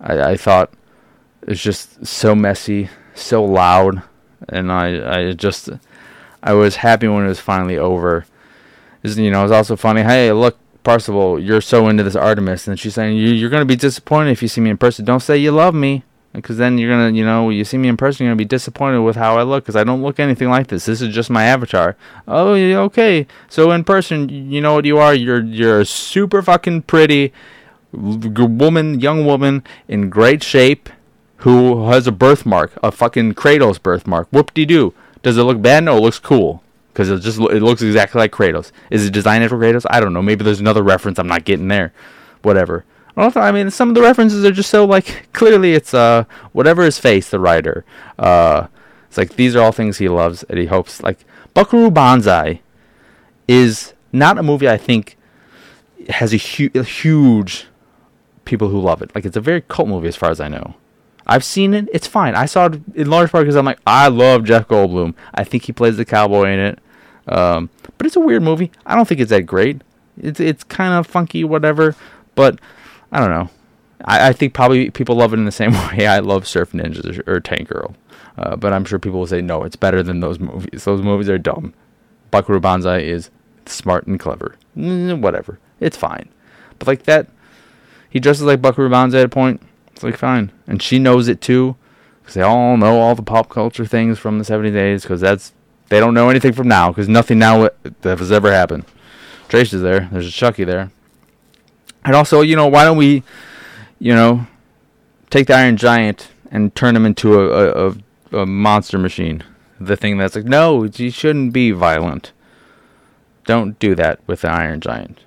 I, 0.00 0.20
I 0.20 0.36
thought 0.36 0.70
it's 1.42 1.62
just 1.62 2.06
so 2.06 2.34
messy, 2.34 2.90
so 3.14 3.42
loud, 3.42 4.02
and 4.48 4.70
I 4.70 5.20
I 5.20 5.32
just 5.32 5.70
I 6.42 6.52
was 6.52 6.76
happy 6.76 7.08
when 7.08 7.24
it 7.24 7.28
was 7.28 7.40
finally 7.40 7.78
over. 7.78 8.26
Isn't 9.02 9.24
you 9.24 9.30
know, 9.30 9.40
it 9.40 9.44
was 9.44 9.52
also 9.52 9.76
funny. 9.76 10.02
Hey, 10.02 10.30
look, 10.32 10.58
Parzival, 10.82 11.40
you're 11.40 11.62
so 11.62 11.88
into 11.88 12.02
this 12.02 12.16
Artemis, 12.16 12.68
and 12.68 12.78
she's 12.78 12.94
saying 12.94 13.16
you, 13.16 13.30
you're 13.30 13.50
going 13.50 13.62
to 13.62 13.66
be 13.66 13.76
disappointed 13.76 14.30
if 14.30 14.42
you 14.42 14.48
see 14.48 14.60
me 14.60 14.70
in 14.70 14.76
person. 14.76 15.04
Don't 15.04 15.20
say 15.20 15.38
you 15.38 15.50
love 15.50 15.74
me 15.74 16.04
because 16.34 16.56
then 16.56 16.78
you're 16.78 16.90
gonna, 16.90 17.16
you 17.16 17.24
know, 17.24 17.48
you 17.48 17.64
see 17.64 17.78
me 17.78 17.88
in 17.88 17.96
person, 17.96 18.24
you're 18.24 18.32
gonna 18.32 18.38
be 18.38 18.44
disappointed 18.44 19.00
with 19.02 19.16
how 19.16 19.38
I 19.38 19.42
look 19.44 19.64
because 19.64 19.76
I 19.76 19.84
don't 19.84 20.02
look 20.02 20.18
anything 20.18 20.48
like 20.50 20.66
this. 20.66 20.84
This 20.84 21.00
is 21.00 21.14
just 21.14 21.30
my 21.30 21.44
avatar. 21.44 21.96
Oh, 22.26 22.54
okay. 22.54 23.26
So 23.48 23.70
in 23.70 23.84
person, 23.84 24.28
you 24.28 24.60
know 24.60 24.74
what 24.74 24.84
you 24.84 24.98
are? 24.98 25.14
You're 25.14 25.42
you're 25.42 25.80
a 25.80 25.86
super 25.86 26.42
fucking 26.42 26.82
pretty 26.82 27.32
woman, 27.92 28.98
young 29.00 29.24
woman 29.24 29.62
in 29.86 30.10
great 30.10 30.42
shape, 30.42 30.88
who 31.38 31.88
has 31.90 32.06
a 32.06 32.12
birthmark, 32.12 32.72
a 32.82 32.90
fucking 32.90 33.34
Kratos 33.34 33.80
birthmark. 33.80 34.26
Whoop 34.32 34.52
de 34.54 34.66
doo. 34.66 34.92
Does 35.22 35.38
it 35.38 35.44
look 35.44 35.62
bad? 35.62 35.84
No, 35.84 35.96
it 35.96 36.00
looks 36.00 36.18
cool. 36.18 36.62
because 36.94 37.10
it 37.10 37.20
just 37.20 37.38
it 37.40 37.62
looks 37.62 37.82
exactly 37.82 38.20
like 38.20 38.32
Kratos. 38.32 38.70
Is 38.90 39.04
it 39.06 39.12
designed 39.12 39.42
after 39.44 39.56
Kratos? 39.56 39.84
I 39.90 40.00
don't 40.00 40.12
know. 40.12 40.22
Maybe 40.22 40.44
there's 40.44 40.60
another 40.60 40.82
reference 40.82 41.18
I'm 41.18 41.26
not 41.26 41.44
getting 41.44 41.68
there. 41.68 41.92
Whatever. 42.42 42.84
I 43.16 43.52
mean, 43.52 43.70
some 43.70 43.88
of 43.88 43.94
the 43.94 44.02
references 44.02 44.44
are 44.44 44.50
just 44.52 44.70
so 44.70 44.84
like 44.84 45.28
clearly 45.32 45.74
it's 45.74 45.94
uh 45.94 46.24
whatever 46.52 46.82
his 46.82 46.98
face, 46.98 47.30
the 47.30 47.38
writer. 47.38 47.84
Uh, 48.18 48.66
it's 49.08 49.16
like 49.18 49.36
these 49.36 49.54
are 49.54 49.62
all 49.62 49.72
things 49.72 49.98
he 49.98 50.08
loves 50.08 50.42
and 50.44 50.58
he 50.58 50.66
hopes 50.66 51.02
like 51.02 51.24
Buckaroo 51.54 51.90
Banzai 51.90 52.60
is 53.46 53.92
not 54.12 54.38
a 54.38 54.42
movie 54.42 54.68
I 54.68 54.76
think 54.76 55.16
has 56.08 56.34
a, 56.34 56.38
hu- 56.38 56.70
a 56.74 56.82
huge 56.82 57.66
people 58.44 58.68
who 58.68 58.80
love 58.80 59.02
it. 59.02 59.14
Like 59.14 59.24
it's 59.24 59.36
a 59.36 59.40
very 59.40 59.60
cult 59.62 59.88
movie 59.88 60.08
as 60.08 60.16
far 60.16 60.30
as 60.30 60.40
I 60.40 60.48
know. 60.48 60.74
I've 61.26 61.44
seen 61.44 61.72
it. 61.72 61.88
It's 61.92 62.06
fine. 62.06 62.34
I 62.34 62.44
saw 62.46 62.66
it 62.66 62.80
in 62.94 63.08
large 63.08 63.30
part 63.30 63.44
because 63.44 63.56
I'm 63.56 63.64
like, 63.64 63.78
I 63.86 64.08
love 64.08 64.44
Jeff 64.44 64.68
Goldblum. 64.68 65.14
I 65.32 65.44
think 65.44 65.64
he 65.64 65.72
plays 65.72 65.96
the 65.96 66.04
cowboy 66.04 66.50
in 66.50 66.58
it. 66.58 66.78
Um, 67.26 67.70
but 67.96 68.06
it's 68.06 68.16
a 68.16 68.20
weird 68.20 68.42
movie. 68.42 68.70
I 68.84 68.94
don't 68.94 69.08
think 69.08 69.20
it's 69.20 69.30
that 69.30 69.42
great. 69.42 69.80
It's 70.20 70.38
it's 70.38 70.64
kind 70.64 70.92
of 70.92 71.06
funky, 71.06 71.42
whatever. 71.44 71.96
But 72.34 72.60
I 73.14 73.20
don't 73.20 73.30
know. 73.30 73.48
I, 74.04 74.28
I 74.28 74.32
think 74.32 74.52
probably 74.54 74.90
people 74.90 75.14
love 75.14 75.32
it 75.32 75.38
in 75.38 75.44
the 75.44 75.52
same 75.52 75.72
way 75.96 76.06
I 76.06 76.18
love 76.18 76.46
Surf 76.46 76.72
Ninjas 76.72 77.26
or, 77.26 77.36
or 77.36 77.40
Tank 77.40 77.68
Girl. 77.68 77.94
Uh, 78.36 78.56
but 78.56 78.72
I'm 78.72 78.84
sure 78.84 78.98
people 78.98 79.20
will 79.20 79.28
say 79.28 79.40
no, 79.40 79.62
it's 79.62 79.76
better 79.76 80.02
than 80.02 80.18
those 80.18 80.40
movies. 80.40 80.84
Those 80.84 81.00
movies 81.00 81.28
are 81.28 81.38
dumb. 81.38 81.72
Buckaroo 82.32 82.58
Banzai 82.58 82.98
is 82.98 83.30
smart 83.64 84.08
and 84.08 84.18
clever. 84.18 84.56
Mm, 84.76 85.20
whatever. 85.20 85.60
It's 85.78 85.96
fine. 85.96 86.28
But 86.80 86.88
like 86.88 87.04
that, 87.04 87.28
he 88.10 88.18
dresses 88.18 88.42
like 88.42 88.60
Buckaroo 88.60 88.90
Banzai 88.90 89.20
at 89.20 89.26
a 89.26 89.28
point. 89.28 89.62
It's 89.92 90.02
like 90.02 90.16
fine, 90.16 90.50
and 90.66 90.82
she 90.82 90.98
knows 90.98 91.28
it 91.28 91.40
too, 91.40 91.76
because 92.20 92.34
they 92.34 92.42
all 92.42 92.76
know 92.76 92.98
all 92.98 93.14
the 93.14 93.22
pop 93.22 93.48
culture 93.48 93.86
things 93.86 94.18
from 94.18 94.38
the 94.38 94.44
70 94.44 94.72
days. 94.72 95.02
Because 95.02 95.20
that's 95.20 95.52
they 95.88 96.00
don't 96.00 96.14
know 96.14 96.30
anything 96.30 96.52
from 96.52 96.66
now. 96.66 96.88
Because 96.88 97.08
nothing 97.08 97.38
now 97.38 97.70
that 98.00 98.18
has 98.18 98.32
ever 98.32 98.50
happened. 98.50 98.84
Tracer 99.48 99.76
is 99.76 99.82
there. 99.82 100.08
There's 100.10 100.26
a 100.26 100.32
Chucky 100.32 100.64
there. 100.64 100.90
And 102.04 102.14
also, 102.14 102.42
you 102.42 102.56
know, 102.56 102.66
why 102.66 102.84
don't 102.84 102.96
we, 102.96 103.22
you 103.98 104.14
know, 104.14 104.46
take 105.30 105.46
the 105.46 105.54
Iron 105.54 105.76
Giant 105.76 106.28
and 106.50 106.74
turn 106.74 106.94
him 106.94 107.06
into 107.06 107.40
a, 107.40 107.88
a, 107.88 107.94
a 108.32 108.46
monster 108.46 108.98
machine? 108.98 109.42
The 109.80 109.96
thing 109.96 110.18
that's 110.18 110.36
like, 110.36 110.44
no, 110.44 110.82
he 110.82 111.10
shouldn't 111.10 111.52
be 111.52 111.70
violent. 111.70 112.32
Don't 113.44 113.78
do 113.78 113.94
that 113.94 114.20
with 114.26 114.42
the 114.42 114.50
Iron 114.50 114.80
Giant. 114.80 115.20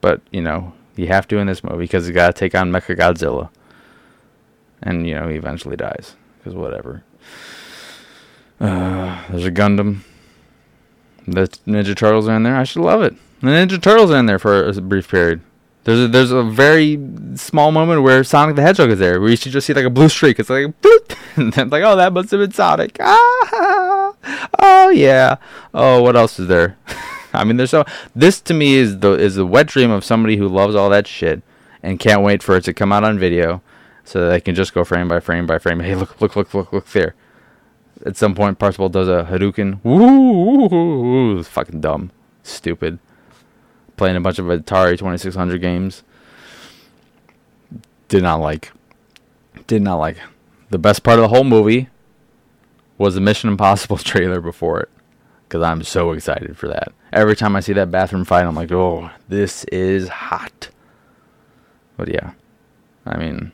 But, 0.00 0.20
you 0.30 0.40
know, 0.40 0.72
you 0.96 1.08
have 1.08 1.28
to 1.28 1.38
in 1.38 1.46
this 1.46 1.62
movie 1.64 1.84
because 1.84 2.08
you 2.08 2.14
got 2.14 2.34
to 2.34 2.38
take 2.38 2.54
on 2.54 2.70
Mecha 2.70 2.96
Godzilla. 2.96 3.50
And, 4.82 5.06
you 5.06 5.14
know, 5.14 5.28
he 5.28 5.36
eventually 5.36 5.76
dies. 5.76 6.14
Because 6.38 6.54
whatever. 6.54 7.02
Uh, 8.60 9.22
there's 9.28 9.44
a 9.44 9.50
Gundam. 9.50 10.00
The 11.26 11.42
Ninja 11.66 11.96
Turtles 11.96 12.28
are 12.28 12.36
in 12.36 12.44
there. 12.44 12.56
I 12.56 12.64
should 12.64 12.82
love 12.82 13.02
it. 13.02 13.14
The 13.40 13.46
Ninja 13.46 13.80
Turtles 13.80 14.10
are 14.10 14.18
in 14.18 14.26
there 14.26 14.38
for 14.38 14.66
a 14.66 14.72
brief 14.80 15.08
period. 15.08 15.40
There's 15.84 16.00
a, 16.00 16.08
there's 16.08 16.32
a 16.32 16.42
very 16.42 16.98
small 17.36 17.70
moment 17.70 18.02
where 18.02 18.24
Sonic 18.24 18.56
the 18.56 18.62
Hedgehog 18.62 18.90
is 18.90 18.98
there, 18.98 19.20
where 19.20 19.30
you 19.30 19.36
should 19.36 19.52
just 19.52 19.66
see 19.66 19.72
like 19.72 19.84
a 19.84 19.90
blue 19.90 20.08
streak. 20.08 20.40
It's 20.40 20.50
like 20.50 20.66
bloop, 20.82 21.16
and 21.36 21.52
then 21.52 21.70
like, 21.70 21.84
oh, 21.84 21.96
that 21.96 22.12
must 22.12 22.30
have 22.32 22.40
been 22.40 22.52
Sonic. 22.52 22.96
Ah, 23.00 24.12
oh 24.58 24.90
yeah. 24.90 25.36
Oh, 25.72 26.02
what 26.02 26.16
else 26.16 26.38
is 26.38 26.48
there? 26.48 26.76
I 27.32 27.44
mean, 27.44 27.58
there's 27.58 27.70
so 27.70 27.84
this 28.14 28.40
to 28.42 28.54
me 28.54 28.74
is 28.74 28.98
the 28.98 29.12
is 29.12 29.36
the 29.36 29.46
wet 29.46 29.68
dream 29.68 29.90
of 29.90 30.04
somebody 30.04 30.36
who 30.36 30.48
loves 30.48 30.74
all 30.74 30.90
that 30.90 31.06
shit 31.06 31.42
and 31.82 32.00
can't 32.00 32.22
wait 32.22 32.42
for 32.42 32.56
it 32.56 32.64
to 32.64 32.74
come 32.74 32.92
out 32.92 33.04
on 33.04 33.18
video, 33.18 33.62
so 34.04 34.20
that 34.20 34.30
they 34.30 34.40
can 34.40 34.56
just 34.56 34.74
go 34.74 34.82
frame 34.82 35.06
by 35.06 35.20
frame 35.20 35.46
by 35.46 35.58
frame. 35.58 35.78
Hey, 35.80 35.94
look, 35.94 36.20
look, 36.20 36.34
look, 36.34 36.52
look, 36.52 36.72
look 36.72 36.86
there. 36.88 37.14
At 38.04 38.16
some 38.16 38.34
point, 38.34 38.58
Parzival 38.58 38.88
does 38.88 39.08
a 39.08 39.28
Hadouken. 39.30 39.82
Woo, 39.84 41.42
fucking 41.44 41.80
dumb, 41.80 42.10
stupid. 42.42 42.98
Playing 43.98 44.16
a 44.16 44.20
bunch 44.20 44.38
of 44.38 44.46
Atari 44.46 44.96
2600 44.96 45.60
games. 45.60 46.02
Did 48.08 48.22
not 48.22 48.36
like. 48.36 48.72
Did 49.66 49.82
not 49.82 49.96
like. 49.96 50.16
The 50.70 50.78
best 50.78 51.02
part 51.02 51.18
of 51.18 51.22
the 51.22 51.28
whole 51.28 51.44
movie 51.44 51.88
was 52.96 53.14
the 53.14 53.20
Mission 53.20 53.50
Impossible 53.50 53.96
trailer 53.98 54.40
before 54.40 54.80
it 54.80 54.88
because 55.48 55.62
I'm 55.62 55.82
so 55.82 56.12
excited 56.12 56.56
for 56.56 56.68
that. 56.68 56.92
Every 57.12 57.34
time 57.34 57.56
I 57.56 57.60
see 57.60 57.72
that 57.72 57.90
bathroom 57.90 58.24
fight, 58.24 58.44
I'm 58.44 58.54
like, 58.54 58.70
oh, 58.70 59.10
this 59.28 59.64
is 59.64 60.08
hot. 60.08 60.68
But 61.96 62.08
yeah, 62.08 62.32
I 63.06 63.18
mean, 63.18 63.52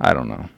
I 0.00 0.14
don't 0.14 0.28
know. 0.28 0.48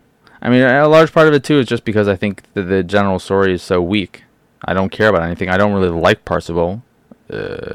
I 0.40 0.50
mean, 0.50 0.62
a 0.62 0.86
large 0.86 1.12
part 1.12 1.26
of 1.26 1.34
it 1.34 1.42
too 1.42 1.58
is 1.58 1.66
just 1.66 1.84
because 1.84 2.06
I 2.06 2.14
think 2.14 2.42
the, 2.54 2.62
the 2.62 2.84
general 2.84 3.18
story 3.18 3.52
is 3.52 3.62
so 3.62 3.82
weak. 3.82 4.22
I 4.64 4.72
don't 4.72 4.90
care 4.90 5.08
about 5.08 5.22
anything. 5.22 5.48
I 5.48 5.56
don't 5.56 5.74
really 5.74 5.88
like 5.88 6.24
Parzival. 6.24 6.82
Uh, 7.30 7.74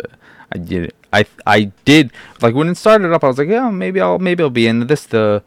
I 0.52 0.58
did. 0.58 0.94
I 1.14 1.26
I 1.46 1.72
did 1.86 2.12
like 2.42 2.56
when 2.56 2.68
it 2.68 2.76
started 2.76 3.14
up. 3.14 3.24
I 3.24 3.28
was 3.28 3.38
like, 3.38 3.48
yeah, 3.48 3.70
maybe 3.70 4.02
I'll 4.02 4.20
maybe 4.20 4.44
I'll 4.44 4.50
be 4.50 4.68
into 4.68 4.86
this. 4.86 5.06
The 5.06 5.44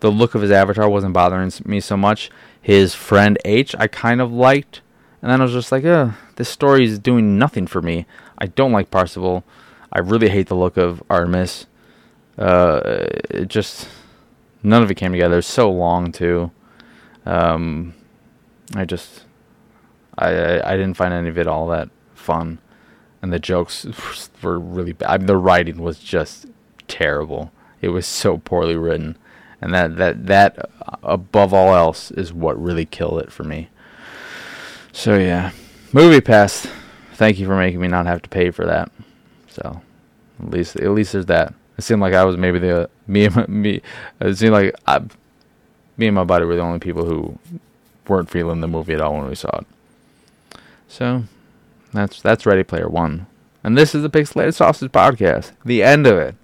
the 0.00 0.10
look 0.10 0.34
of 0.34 0.42
his 0.42 0.50
avatar 0.50 0.88
wasn't 0.88 1.14
bothering 1.14 1.52
me 1.64 1.80
so 1.80 1.96
much. 1.96 2.30
His 2.60 2.94
friend 2.94 3.38
Aech, 3.44 3.74
I 3.78 3.86
kind 3.86 4.20
of 4.20 4.32
liked, 4.32 4.80
and 5.22 5.30
then 5.30 5.40
I 5.40 5.44
was 5.44 5.52
just 5.52 5.70
like, 5.70 5.84
yeah, 5.84 6.14
this 6.36 6.48
story 6.48 6.84
is 6.84 6.98
doing 6.98 7.38
nothing 7.38 7.66
for 7.66 7.82
me. 7.82 8.06
I 8.38 8.46
don't 8.46 8.72
like 8.72 8.90
Parzival. 8.90 9.44
I 9.92 10.00
really 10.00 10.30
hate 10.30 10.48
the 10.48 10.56
look 10.56 10.76
of 10.76 11.02
Artemis. 11.08 11.66
Uh, 12.36 12.80
it 13.30 13.48
just 13.48 13.88
none 14.62 14.82
of 14.82 14.90
it 14.90 14.96
came 14.96 15.12
together. 15.12 15.38
It's 15.38 15.46
so 15.46 15.70
long 15.70 16.10
too. 16.10 16.50
Um, 17.26 17.94
I 18.74 18.84
just 18.84 19.24
I, 20.18 20.60
I 20.62 20.76
didn't 20.76 20.94
find 20.94 21.12
any 21.12 21.28
of 21.28 21.38
it 21.38 21.46
all 21.46 21.68
that 21.68 21.90
fun, 22.14 22.58
and 23.24 23.32
the 23.32 23.38
jokes 23.38 23.86
were 24.42 24.58
really 24.58 24.92
bad. 24.92 25.08
I 25.08 25.16
mean, 25.16 25.26
the 25.26 25.38
writing 25.38 25.80
was 25.80 25.98
just 25.98 26.44
terrible. 26.88 27.50
It 27.80 27.88
was 27.88 28.06
so 28.06 28.36
poorly 28.36 28.76
written, 28.76 29.16
and 29.62 29.72
that 29.72 29.96
that 29.96 30.26
that 30.26 30.58
uh, 30.82 30.96
above 31.02 31.54
all 31.54 31.74
else 31.74 32.10
is 32.10 32.34
what 32.34 32.62
really 32.62 32.84
killed 32.84 33.22
it 33.22 33.32
for 33.32 33.42
me. 33.42 33.70
So 34.92 35.16
yeah. 35.16 35.52
Movie 35.94 36.20
Pass. 36.20 36.66
Thank 37.14 37.38
you 37.38 37.46
for 37.46 37.56
making 37.56 37.80
me 37.80 37.88
not 37.88 38.04
have 38.04 38.20
to 38.22 38.28
pay 38.28 38.50
for 38.50 38.66
that. 38.66 38.92
So, 39.48 39.80
at 40.42 40.50
least 40.50 40.76
at 40.76 40.90
least 40.90 41.12
there's 41.12 41.24
that. 41.26 41.54
It 41.78 41.82
seemed 41.82 42.02
like 42.02 42.12
I 42.12 42.24
was 42.24 42.36
maybe 42.36 42.58
the 42.58 42.90
me 43.06 43.24
and 43.24 43.36
my, 43.36 43.46
me. 43.46 43.80
It 44.20 44.36
seemed 44.36 44.52
like 44.52 44.74
I, 44.86 45.00
me 45.96 46.08
and 46.08 46.14
my 46.14 46.24
buddy 46.24 46.44
were 46.44 46.56
the 46.56 46.60
only 46.60 46.78
people 46.78 47.06
who 47.06 47.38
weren't 48.06 48.28
feeling 48.28 48.60
the 48.60 48.68
movie 48.68 48.92
at 48.92 49.00
all 49.00 49.14
when 49.14 49.28
we 49.28 49.34
saw 49.34 49.60
it. 49.60 49.66
So, 50.88 51.24
that's 51.94 52.20
that's 52.20 52.44
Ready 52.44 52.64
Player 52.64 52.88
One, 52.88 53.26
and 53.62 53.78
this 53.78 53.94
is 53.94 54.02
the 54.02 54.10
Pixelated 54.10 54.54
Sausage 54.54 54.90
Podcast. 54.90 55.52
The 55.64 55.82
end 55.82 56.06
of 56.06 56.18
it. 56.18 56.34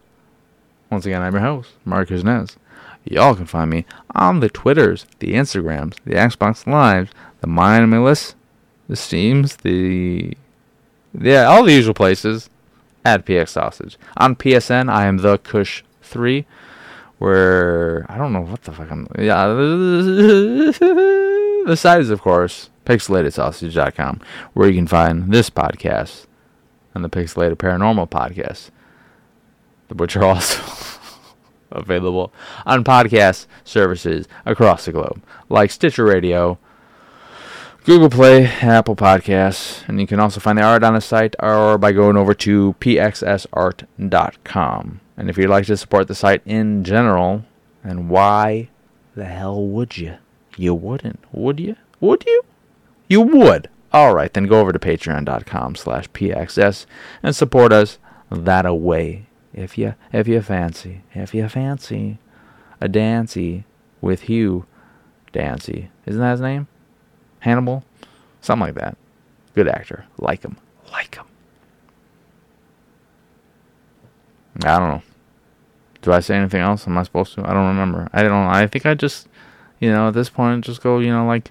Once 0.91 1.05
again, 1.07 1.23
I'm 1.23 1.33
your 1.33 1.43
host, 1.43 1.73
Marcus 1.85 2.23
Nez. 2.25 2.57
Y'all 3.05 3.35
can 3.35 3.47
find 3.47 3.71
me 3.71 3.85
on 4.15 4.41
the 4.41 4.49
Twitters, 4.49 5.07
the 5.19 5.35
Instagrams, 5.35 5.97
the 6.05 6.15
Xbox 6.15 6.67
Lives, 6.67 7.11
the 7.41 7.47
My 7.47 7.85
List, 7.85 8.37
the 8.89 8.97
Steams, 8.97 9.57
the 9.57 10.37
yeah, 11.19 11.45
all 11.45 11.65
the 11.65 11.73
usual 11.73 11.95
places. 11.95 12.49
At 13.03 13.25
PX 13.25 13.49
Sausage 13.49 13.97
on 14.19 14.37
PSN, 14.37 14.93
I 14.93 15.07
am 15.07 15.17
the 15.17 15.39
Kush 15.39 15.83
three, 16.03 16.45
where 17.19 18.05
I 18.11 18.19
don't 18.19 18.35
know 18.35 18.43
what 18.43 18.63
the 18.63 18.73
fuck 18.73 18.93
I'm. 18.93 19.09
Yeah, 19.19 19.47
the 19.49 20.75
site 21.77 22.03
is 22.03 22.11
of 22.11 22.21
course 22.21 22.70
pixelatedsausage.com, 22.85 24.21
where 24.55 24.69
you 24.69 24.75
can 24.75 24.87
find 24.87 25.33
this 25.33 25.51
podcast 25.51 26.27
and 26.95 27.05
the 27.05 27.09
Pixelated 27.09 27.57
Paranormal 27.57 28.09
podcast, 28.11 28.71
which 29.95 30.17
are 30.17 30.25
also 30.25 30.63
available 31.71 32.33
on 32.67 32.85
podcast 32.85 33.47
services 33.65 34.27
across 34.45 34.85
the 34.85 34.93
globe, 34.93 35.23
like 35.49 35.71
Stitcher 35.71 36.05
Radio. 36.05 36.59
Google 37.85 38.11
Play, 38.11 38.45
Apple 38.45 38.95
Podcasts, 38.95 39.89
and 39.89 39.99
you 39.99 40.07
can 40.07 40.21
also 40.21 40.39
find 40.39 40.59
the 40.59 40.63
art 40.63 40.85
on 40.85 40.93
the 40.93 41.01
site 41.01 41.35
or 41.39 41.79
by 41.79 41.93
going 41.93 42.19
over 42.19 42.35
to 42.35 42.75
pxsart.com. 42.79 43.81
And 45.17 45.31
if 45.31 45.39
you'd 45.39 45.49
like 45.49 45.65
to 45.65 45.79
support 45.79 46.07
the 46.07 46.15
site 46.15 46.43
in 46.45 46.85
general, 46.85 47.47
and 47.83 48.11
why 48.11 48.69
the 49.15 49.25
hell 49.25 49.67
would 49.67 49.97
you? 49.97 50.19
You 50.59 50.75
wouldn't, 50.75 51.25
would 51.33 51.59
you? 51.59 51.77
Would 52.01 52.25
you? 52.27 52.43
You 53.11 53.21
would. 53.23 53.69
All 53.93 54.15
right, 54.15 54.33
then 54.33 54.45
go 54.45 54.61
over 54.61 54.73
to 54.73 54.79
patreon.com 54.79 55.75
slash 55.75 56.09
pxs 56.11 56.87
and 57.23 57.35
support 57.35 57.73
us 57.73 57.99
that 58.31 58.65
away 58.65 59.27
if 59.53 59.77
you 59.77 59.97
if 60.13 60.29
you 60.29 60.41
fancy 60.41 61.03
if 61.13 61.35
you 61.35 61.49
fancy 61.49 62.19
a 62.81 62.89
dancy 62.89 63.65
with 64.01 64.23
Hugh 64.23 64.65
Dancy. 65.33 65.91
Isn't 66.07 66.21
that 66.21 66.31
his 66.31 66.41
name? 66.41 66.69
Hannibal, 67.41 67.85
something 68.41 68.69
like 68.69 68.77
that. 68.77 68.97
Good 69.55 69.69
actor. 69.69 70.07
Like 70.19 70.45
him. 70.45 70.57
Like 70.93 71.17
him. 71.17 71.27
I 74.65 74.79
don't 74.79 74.89
know. 74.89 75.03
Do 76.03 76.13
I 76.13 76.21
say 76.21 76.37
anything 76.37 76.61
else? 76.61 76.87
Am 76.87 76.97
I 76.97 77.03
supposed 77.03 77.35
to? 77.35 77.49
I 77.49 77.53
don't 77.53 77.67
remember. 77.67 78.09
I 78.13 78.23
don't. 78.23 78.47
I 78.47 78.67
think 78.69 78.87
I 78.87 78.95
just, 78.95 79.29
you 79.81 79.93
know, 79.93 80.09
at 80.09 80.15
this 80.15 80.31
point, 80.31 80.65
just 80.65 80.81
go, 80.81 80.99
you 80.99 81.11
know, 81.11 81.27
like, 81.27 81.51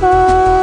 bye. 0.00 0.61